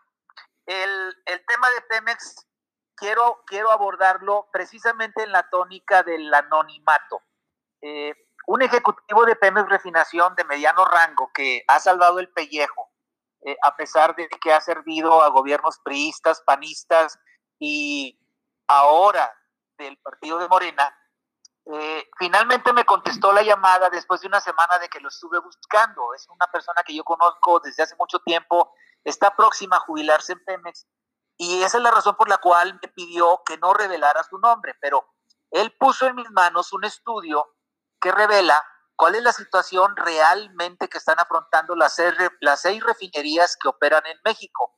el, 0.67 1.17
el 1.27 1.45
tema 1.47 1.71
de 1.71 1.81
Pemex 1.83 2.47
quiero, 2.95 3.43
quiero 3.47 3.71
abordarlo 3.71 4.49
precisamente 4.53 5.23
en 5.23 5.33
la 5.33 5.49
tónica 5.49 6.03
del 6.03 6.33
anonimato. 6.33 7.23
Eh, 7.83 8.15
un 8.47 8.63
ejecutivo 8.63 9.25
de 9.27 9.37
Pemex 9.37 9.69
Refinación 9.69 10.35
de 10.35 10.45
mediano 10.45 10.85
rango 10.85 11.31
que 11.35 11.65
ha 11.69 11.79
salvado 11.79 12.19
el 12.19 12.31
pellejo, 12.31 12.91
eh, 13.43 13.57
a 13.63 13.77
pesar 13.77 14.17
de 14.17 14.29
que 14.29 14.53
ha 14.53 14.61
servido 14.61 15.23
a 15.23 15.29
gobiernos 15.29 15.79
priistas, 15.81 16.41
panistas 16.43 17.19
y 17.59 18.19
ahora 18.67 19.31
del 19.77 19.99
partido 19.99 20.39
de 20.39 20.49
Morena, 20.49 20.97
eh, 21.71 22.09
finalmente 22.19 22.73
me 22.73 22.87
contestó 22.87 23.33
la 23.33 23.43
llamada 23.43 23.91
después 23.91 24.23
de 24.23 24.29
una 24.29 24.41
semana 24.41 24.79
de 24.79 24.89
que 24.89 25.01
lo 25.01 25.09
estuve 25.09 25.39
buscando. 25.41 26.15
Es 26.15 26.27
una 26.29 26.47
persona 26.47 26.83
que 26.83 26.95
yo 26.95 27.05
conozco 27.05 27.61
desde 27.61 27.83
hace 27.83 27.97
mucho 27.97 28.19
tiempo, 28.21 28.73
está 29.05 29.37
próxima 29.37 29.77
a 29.77 29.81
jubilarse 29.81 30.33
en 30.33 30.45
Pemex 30.45 30.87
y 31.37 31.63
esa 31.63 31.77
es 31.77 31.83
la 31.85 31.91
razón 31.91 32.17
por 32.17 32.29
la 32.29 32.39
cual 32.39 32.79
me 32.83 32.89
pidió 32.89 33.43
que 33.47 33.59
no 33.59 33.75
revelara 33.75 34.25
su 34.25 34.39
nombre, 34.39 34.75
pero 34.81 35.07
él 35.51 35.75
puso 35.79 36.07
en 36.07 36.17
mis 36.17 36.31
manos 36.31 36.73
un 36.73 36.85
estudio 36.85 37.47
que 38.01 38.13
revela 38.13 38.65
cuál 38.97 39.15
es 39.15 39.23
la 39.23 39.33
situación 39.33 39.95
realmente 39.97 40.89
que 40.89 40.99
están 40.99 41.19
afrontando 41.21 41.77
las 41.77 41.95
seis, 41.95 42.15
las 42.41 42.63
seis 42.63 42.83
refinerías 42.83 43.57
que 43.57 43.69
operan 43.69 44.05
en 44.07 44.19
México. 44.25 44.75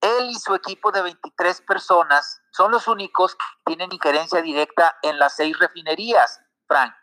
Él 0.00 0.30
y 0.30 0.38
su 0.38 0.54
equipo 0.54 0.92
de 0.92 1.02
23 1.02 1.60
personas 1.62 2.40
son 2.52 2.70
los 2.70 2.88
únicos 2.88 3.34
que 3.34 3.44
tienen 3.66 3.92
injerencia 3.92 4.40
directa 4.40 4.98
en 5.02 5.18
las 5.18 5.36
seis 5.36 5.58
refinerías, 5.58 6.40
Frank. 6.66 6.94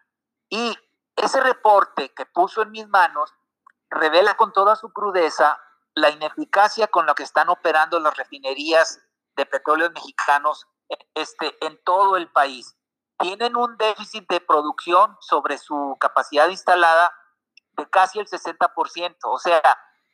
Y 0.50 0.78
ese 1.15 1.41
reporte 1.41 2.13
que 2.13 2.26
puso 2.26 2.62
en 2.62 2.71
mis 2.71 2.88
manos 2.88 3.34
revela 3.89 4.36
con 4.36 4.52
toda 4.54 4.76
su 4.76 4.91
crudeza 4.91 5.60
la 5.93 6.10
ineficacia 6.10 6.88
con 6.88 7.06
la 7.06 7.15
que 7.15 7.23
están 7.23 7.50
operando 7.50 8.00
las 8.00 8.15
refinerías 8.15 9.00
de 9.36 9.45
petróleos 9.45 9.91
mexicanos 9.93 10.67
este, 11.15 11.58
en 11.65 11.80
todo 11.84 12.17
el 12.17 12.32
país. 12.32 12.76
Tienen 13.19 13.56
un 13.56 13.77
déficit 13.77 14.27
de 14.30 14.39
producción 14.39 15.17
sobre 15.21 15.58
su 15.58 15.97
capacidad 15.99 16.47
instalada 16.49 17.13
de 17.73 17.89
casi 17.89 18.19
el 18.19 18.27
60%, 18.27 19.15
o 19.23 19.39
sea, 19.39 19.62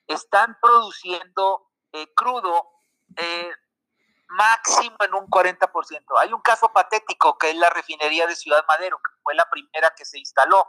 están 0.08 0.58
produciendo 0.62 1.70
eh, 1.92 2.14
crudo 2.14 2.70
eh, 3.18 3.52
máximo 4.30 4.98
en 5.02 5.14
un 5.14 5.28
40%. 5.28 6.04
Hay 6.20 6.34
un 6.34 6.42
caso 6.42 6.72
patético 6.74 7.38
que 7.38 7.52
es 7.52 7.56
la 7.56 7.70
refinería 7.70 8.28
de 8.28 8.36
Ciudad 8.36 8.66
Madero, 8.68 8.98
que 8.98 9.12
fue 9.22 9.36
la 9.36 9.50
primera 9.50 9.94
que 9.96 10.06
se 10.06 10.20
instaló. 10.20 10.68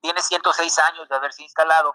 Tiene 0.00 0.20
106 0.20 0.78
años 0.80 1.08
de 1.08 1.16
haberse 1.16 1.42
instalado 1.42 1.94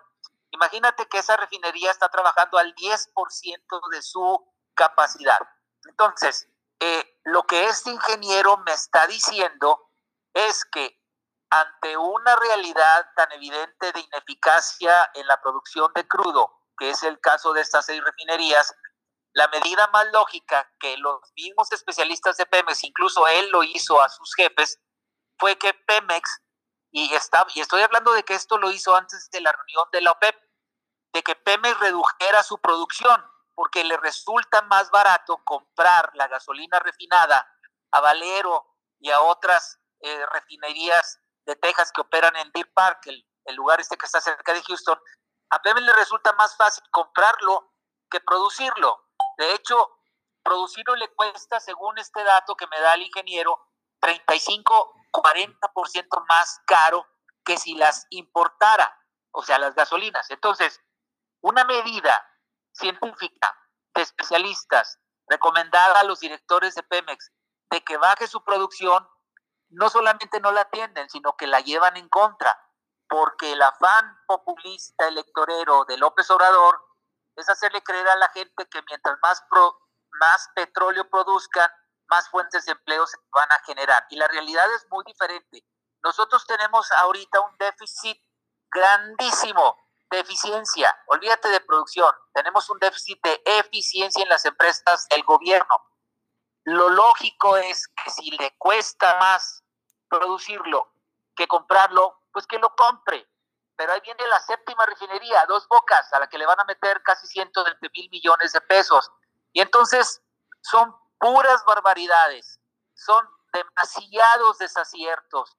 Imagínate 0.51 1.07
que 1.07 1.19
esa 1.19 1.37
refinería 1.37 1.91
está 1.91 2.09
trabajando 2.09 2.57
al 2.57 2.73
10% 2.75 3.89
de 3.91 4.01
su 4.01 4.53
capacidad. 4.73 5.39
Entonces, 5.85 6.47
eh, 6.79 7.08
lo 7.31 7.43
que 7.43 7.65
este 7.65 7.91
ingeniero 7.91 8.57
me 8.65 8.73
está 8.73 9.07
diciendo 9.07 9.89
es 10.33 10.65
que 10.65 10.99
ante 11.49 11.97
una 11.97 12.35
realidad 12.35 13.09
tan 13.15 13.31
evidente 13.31 13.91
de 13.91 13.99
ineficacia 14.01 15.09
en 15.15 15.27
la 15.27 15.41
producción 15.41 15.91
de 15.95 16.07
crudo, 16.07 16.51
que 16.77 16.91
es 16.91 17.03
el 17.03 17.19
caso 17.19 17.53
de 17.53 17.61
estas 17.61 17.85
seis 17.85 18.03
refinerías, 18.03 18.73
la 19.33 19.47
medida 19.47 19.87
más 19.87 20.07
lógica 20.11 20.71
que 20.79 20.97
los 20.97 21.21
mismos 21.35 21.71
especialistas 21.71 22.37
de 22.37 22.45
Pemex, 22.45 22.83
incluso 22.83 23.27
él 23.27 23.49
lo 23.49 23.63
hizo 23.63 24.01
a 24.01 24.09
sus 24.09 24.33
jefes, 24.35 24.79
fue 25.37 25.57
que 25.57 25.73
Pemex 25.73 26.41
y, 26.91 27.13
está, 27.13 27.45
y 27.53 27.61
estoy 27.61 27.81
hablando 27.81 28.13
de 28.13 28.23
que 28.23 28.33
esto 28.33 28.57
lo 28.57 28.71
hizo 28.71 28.95
antes 28.95 29.29
de 29.31 29.41
la 29.41 29.51
reunión 29.51 29.87
de 29.91 30.01
la 30.01 30.11
OPEP, 30.11 30.35
de 31.13 31.23
que 31.23 31.35
Pemex 31.35 31.79
redujera 31.79 32.43
su 32.43 32.59
producción, 32.59 33.23
porque 33.59 33.83
le 33.83 33.97
resulta 33.97 34.61
más 34.61 34.89
barato 34.89 35.43
comprar 35.43 36.11
la 36.13 36.29
gasolina 36.29 36.79
refinada 36.79 37.45
a 37.91 37.99
Valero 37.99 38.77
y 39.01 39.11
a 39.11 39.19
otras 39.19 39.81
eh, 39.99 40.25
refinerías 40.27 41.19
de 41.45 41.57
Texas 41.57 41.91
que 41.91 41.99
operan 41.99 42.37
en 42.37 42.49
Deer 42.53 42.71
Park, 42.73 43.07
el, 43.07 43.55
lugar 43.57 43.81
este 43.81 43.97
que 43.97 44.05
está 44.05 44.21
cerca 44.21 44.53
de 44.53 44.63
Houston. 44.63 44.97
A 45.49 45.61
Pemex 45.61 45.85
le 45.85 45.91
resulta 45.91 46.31
más 46.37 46.55
fácil 46.55 46.85
comprarlo 46.89 47.73
que 48.09 48.21
producirlo. 48.21 49.09
De 49.37 49.53
hecho, 49.55 49.99
producirlo 50.41 50.95
le 50.95 51.09
cuesta, 51.09 51.59
según 51.59 51.97
este 51.97 52.23
dato 52.23 52.55
que 52.55 52.67
me 52.67 52.79
da 52.79 52.93
el 52.93 53.01
ingeniero, 53.01 53.59
35 53.99 54.93
40% 55.11 56.25
más 56.29 56.61
caro 56.65 57.05
que 57.43 57.57
si 57.57 57.75
las 57.75 58.07
importara, 58.11 58.97
o 59.31 59.43
sea, 59.43 59.59
las 59.59 59.75
gasolinas. 59.75 60.31
Entonces, 60.31 60.79
una 61.41 61.65
medida 61.65 62.25
científica 62.79 63.55
de 63.93 64.01
especialistas 64.01 64.99
recomendada 65.27 65.99
a 65.99 66.03
los 66.03 66.19
directores 66.19 66.75
de 66.75 66.83
Pemex 66.83 67.31
de 67.69 67.83
que 67.83 67.97
baje 67.97 68.27
su 68.27 68.43
producción, 68.43 69.07
no 69.69 69.89
solamente 69.89 70.39
no 70.39 70.51
la 70.51 70.61
atienden, 70.61 71.09
sino 71.09 71.37
que 71.37 71.45
la 71.45 71.59
llevan 71.59 71.97
en 71.97 72.09
contra, 72.09 72.57
porque 73.07 73.53
el 73.53 73.61
afán 73.61 74.17
populista 74.27 75.07
electorero 75.07 75.85
de 75.85 75.97
López 75.97 76.29
Obrador 76.31 76.83
es 77.35 77.47
hacerle 77.47 77.81
creer 77.83 78.07
a 78.07 78.15
la 78.15 78.29
gente 78.29 78.67
que 78.69 78.81
mientras 78.87 79.17
más, 79.21 79.43
más 80.19 80.49
petróleo 80.55 81.07
produzcan, 81.09 81.69
más 82.09 82.27
fuentes 82.29 82.65
de 82.65 82.71
empleo 82.71 83.05
se 83.05 83.17
van 83.31 83.51
a 83.51 83.63
generar. 83.65 84.05
Y 84.09 84.15
la 84.15 84.27
realidad 84.27 84.65
es 84.73 84.87
muy 84.89 85.03
diferente. 85.05 85.63
Nosotros 86.03 86.45
tenemos 86.47 86.91
ahorita 86.93 87.39
un 87.41 87.55
déficit 87.57 88.19
grandísimo 88.71 89.77
de 90.09 90.19
eficiencia. 90.19 90.95
Olvídate 91.07 91.49
de 91.49 91.61
producción. 91.61 92.13
Tenemos 92.33 92.69
un 92.69 92.79
déficit 92.79 93.21
de 93.23 93.41
eficiencia 93.45 94.23
en 94.23 94.29
las 94.29 94.45
empresas 94.45 95.07
del 95.09 95.23
gobierno. 95.23 95.75
Lo 96.65 96.89
lógico 96.89 97.57
es 97.57 97.87
que 97.87 98.11
si 98.11 98.31
le 98.31 98.55
cuesta 98.57 99.17
más 99.19 99.63
producirlo 100.09 100.91
que 101.35 101.47
comprarlo, 101.47 102.21
pues 102.31 102.45
que 102.47 102.57
lo 102.57 102.75
compre. 102.75 103.27
Pero 103.75 103.93
ahí 103.93 104.01
viene 104.01 104.27
la 104.27 104.39
séptima 104.41 104.85
refinería, 104.85 105.45
dos 105.47 105.67
bocas, 105.67 106.11
a 106.11 106.19
la 106.19 106.27
que 106.27 106.37
le 106.37 106.45
van 106.45 106.59
a 106.59 106.65
meter 106.65 107.01
casi 107.01 107.27
120 107.27 107.89
mil 107.95 108.09
millones 108.09 108.51
de 108.51 108.61
pesos. 108.61 109.09
Y 109.53 109.61
entonces 109.61 110.21
son 110.61 110.93
puras 111.17 111.63
barbaridades, 111.65 112.59
son 112.93 113.25
demasiados 113.53 114.57
desaciertos, 114.57 115.57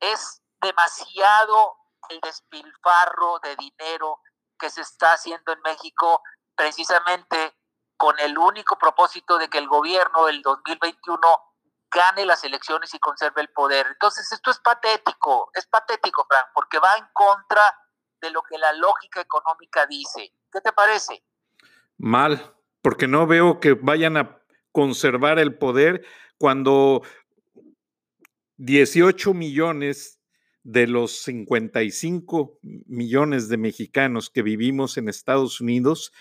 es 0.00 0.42
demasiado 0.60 1.76
el 2.08 2.20
despilfarro 2.20 3.38
de 3.40 3.56
dinero 3.56 4.20
que 4.58 4.70
se 4.70 4.80
está 4.80 5.12
haciendo 5.12 5.52
en 5.52 5.60
México 5.62 6.22
precisamente 6.54 7.54
con 7.96 8.18
el 8.18 8.36
único 8.38 8.78
propósito 8.78 9.38
de 9.38 9.48
que 9.48 9.58
el 9.58 9.68
gobierno 9.68 10.26
del 10.26 10.42
2021 10.42 11.20
gane 11.90 12.24
las 12.24 12.44
elecciones 12.44 12.94
y 12.94 12.98
conserve 12.98 13.42
el 13.42 13.50
poder. 13.50 13.86
Entonces, 13.88 14.30
esto 14.32 14.50
es 14.50 14.58
patético, 14.60 15.50
es 15.54 15.66
patético, 15.66 16.24
Frank, 16.28 16.46
porque 16.54 16.78
va 16.78 16.96
en 16.96 17.06
contra 17.12 17.62
de 18.20 18.30
lo 18.30 18.42
que 18.42 18.58
la 18.58 18.72
lógica 18.72 19.20
económica 19.20 19.86
dice. 19.86 20.32
¿Qué 20.52 20.60
te 20.60 20.72
parece? 20.72 21.24
Mal, 21.98 22.54
porque 22.82 23.08
no 23.08 23.26
veo 23.26 23.60
que 23.60 23.74
vayan 23.74 24.16
a 24.16 24.40
conservar 24.72 25.38
el 25.38 25.58
poder 25.58 26.06
cuando 26.38 27.02
18 28.56 29.34
millones 29.34 30.19
de 30.70 30.86
los 30.86 31.22
55 31.22 32.60
millones 32.86 33.48
de 33.48 33.56
mexicanos 33.56 34.30
que 34.30 34.42
vivimos 34.42 34.96
en 34.98 35.08
Estados 35.08 35.60
Unidos, 35.60 36.12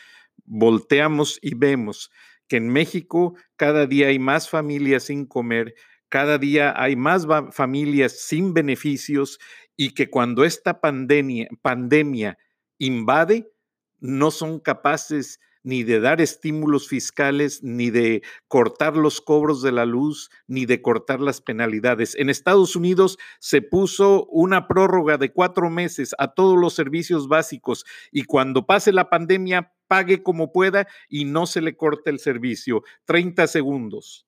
volteamos 0.45 1.37
y 1.41 1.53
vemos 1.53 2.09
que 2.47 2.57
en 2.57 2.69
México 2.69 3.35
cada 3.55 3.85
día 3.85 4.07
hay 4.07 4.17
más 4.17 4.49
familias 4.49 5.03
sin 5.03 5.27
comer, 5.27 5.75
cada 6.09 6.39
día 6.39 6.73
hay 6.75 6.95
más 6.95 7.27
familias 7.51 8.21
sin 8.21 8.55
beneficios 8.55 9.37
y 9.75 9.93
que 9.93 10.09
cuando 10.09 10.43
esta 10.43 10.81
pandemia, 10.81 12.37
invade, 12.79 13.51
no 13.99 14.31
son 14.31 14.59
capaces 14.59 15.39
ni 15.63 15.83
de 15.83 15.99
dar 15.99 16.21
estímulos 16.21 16.87
fiscales, 16.87 17.63
ni 17.63 17.89
de 17.89 18.23
cortar 18.47 18.95
los 18.95 19.21
cobros 19.21 19.61
de 19.61 19.71
la 19.71 19.85
luz, 19.85 20.29
ni 20.47 20.65
de 20.65 20.81
cortar 20.81 21.19
las 21.19 21.41
penalidades. 21.41 22.15
En 22.15 22.29
Estados 22.29 22.75
Unidos 22.75 23.17
se 23.39 23.61
puso 23.61 24.25
una 24.25 24.67
prórroga 24.67 25.17
de 25.17 25.31
cuatro 25.31 25.69
meses 25.69 26.15
a 26.17 26.33
todos 26.33 26.57
los 26.57 26.73
servicios 26.73 27.27
básicos 27.27 27.85
y 28.11 28.23
cuando 28.23 28.65
pase 28.65 28.91
la 28.91 29.09
pandemia, 29.09 29.73
pague 29.87 30.23
como 30.23 30.51
pueda 30.51 30.87
y 31.09 31.25
no 31.25 31.45
se 31.45 31.61
le 31.61 31.75
corte 31.75 32.09
el 32.09 32.19
servicio. 32.19 32.83
30 33.05 33.47
segundos. 33.47 34.25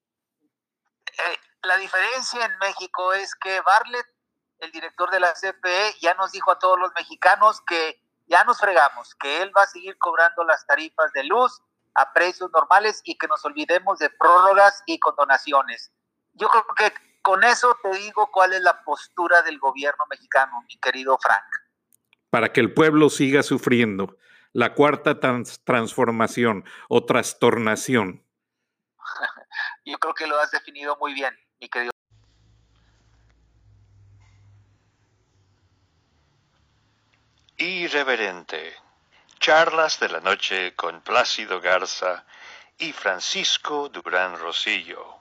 La 1.63 1.77
diferencia 1.77 2.43
en 2.45 2.57
México 2.57 3.13
es 3.13 3.35
que 3.35 3.61
Barlet, 3.61 4.05
el 4.59 4.71
director 4.71 5.11
de 5.11 5.19
la 5.19 5.31
CFE, 5.33 5.95
ya 6.01 6.15
nos 6.15 6.31
dijo 6.31 6.51
a 6.51 6.57
todos 6.57 6.79
los 6.79 6.91
mexicanos 6.95 7.61
que 7.61 8.01
ya 8.31 8.45
nos 8.45 8.59
fregamos, 8.59 9.13
que 9.15 9.41
él 9.41 9.51
va 9.55 9.63
a 9.63 9.67
seguir 9.67 9.97
cobrando 9.97 10.45
las 10.45 10.65
tarifas 10.65 11.11
de 11.11 11.25
luz 11.25 11.61
a 11.93 12.13
precios 12.13 12.49
normales 12.53 13.01
y 13.03 13.17
que 13.17 13.27
nos 13.27 13.43
olvidemos 13.43 13.99
de 13.99 14.09
prórrogas 14.09 14.81
y 14.85 14.97
condonaciones. 14.99 15.91
Yo 16.33 16.47
creo 16.47 16.65
que 16.77 16.93
con 17.21 17.43
eso 17.43 17.77
te 17.83 17.89
digo 17.97 18.29
cuál 18.31 18.53
es 18.53 18.61
la 18.61 18.83
postura 18.83 19.41
del 19.41 19.59
gobierno 19.59 20.05
mexicano, 20.09 20.53
mi 20.69 20.77
querido 20.79 21.17
Frank. 21.21 21.43
Para 22.29 22.53
que 22.53 22.61
el 22.61 22.73
pueblo 22.73 23.09
siga 23.09 23.43
sufriendo. 23.43 24.17
la 24.53 24.73
cuarta 24.73 25.17
transformación 25.63 26.65
o 26.89 27.05
trastornación? 27.05 28.25
Yo 29.85 29.97
creo 29.97 30.13
que 30.13 30.27
lo 30.27 30.37
has 30.39 30.51
definido 30.51 30.97
muy 30.97 31.13
bien, 31.13 31.33
mi 31.61 31.69
querido. 31.69 31.91
Irreverente. 37.63 38.75
Charlas 39.39 39.99
de 39.99 40.09
la 40.09 40.19
noche 40.19 40.73
con 40.73 41.01
Plácido 41.01 41.61
Garza 41.61 42.25
y 42.79 42.91
Francisco 42.91 43.87
Durán 43.87 44.35
Rosillo. 44.39 45.20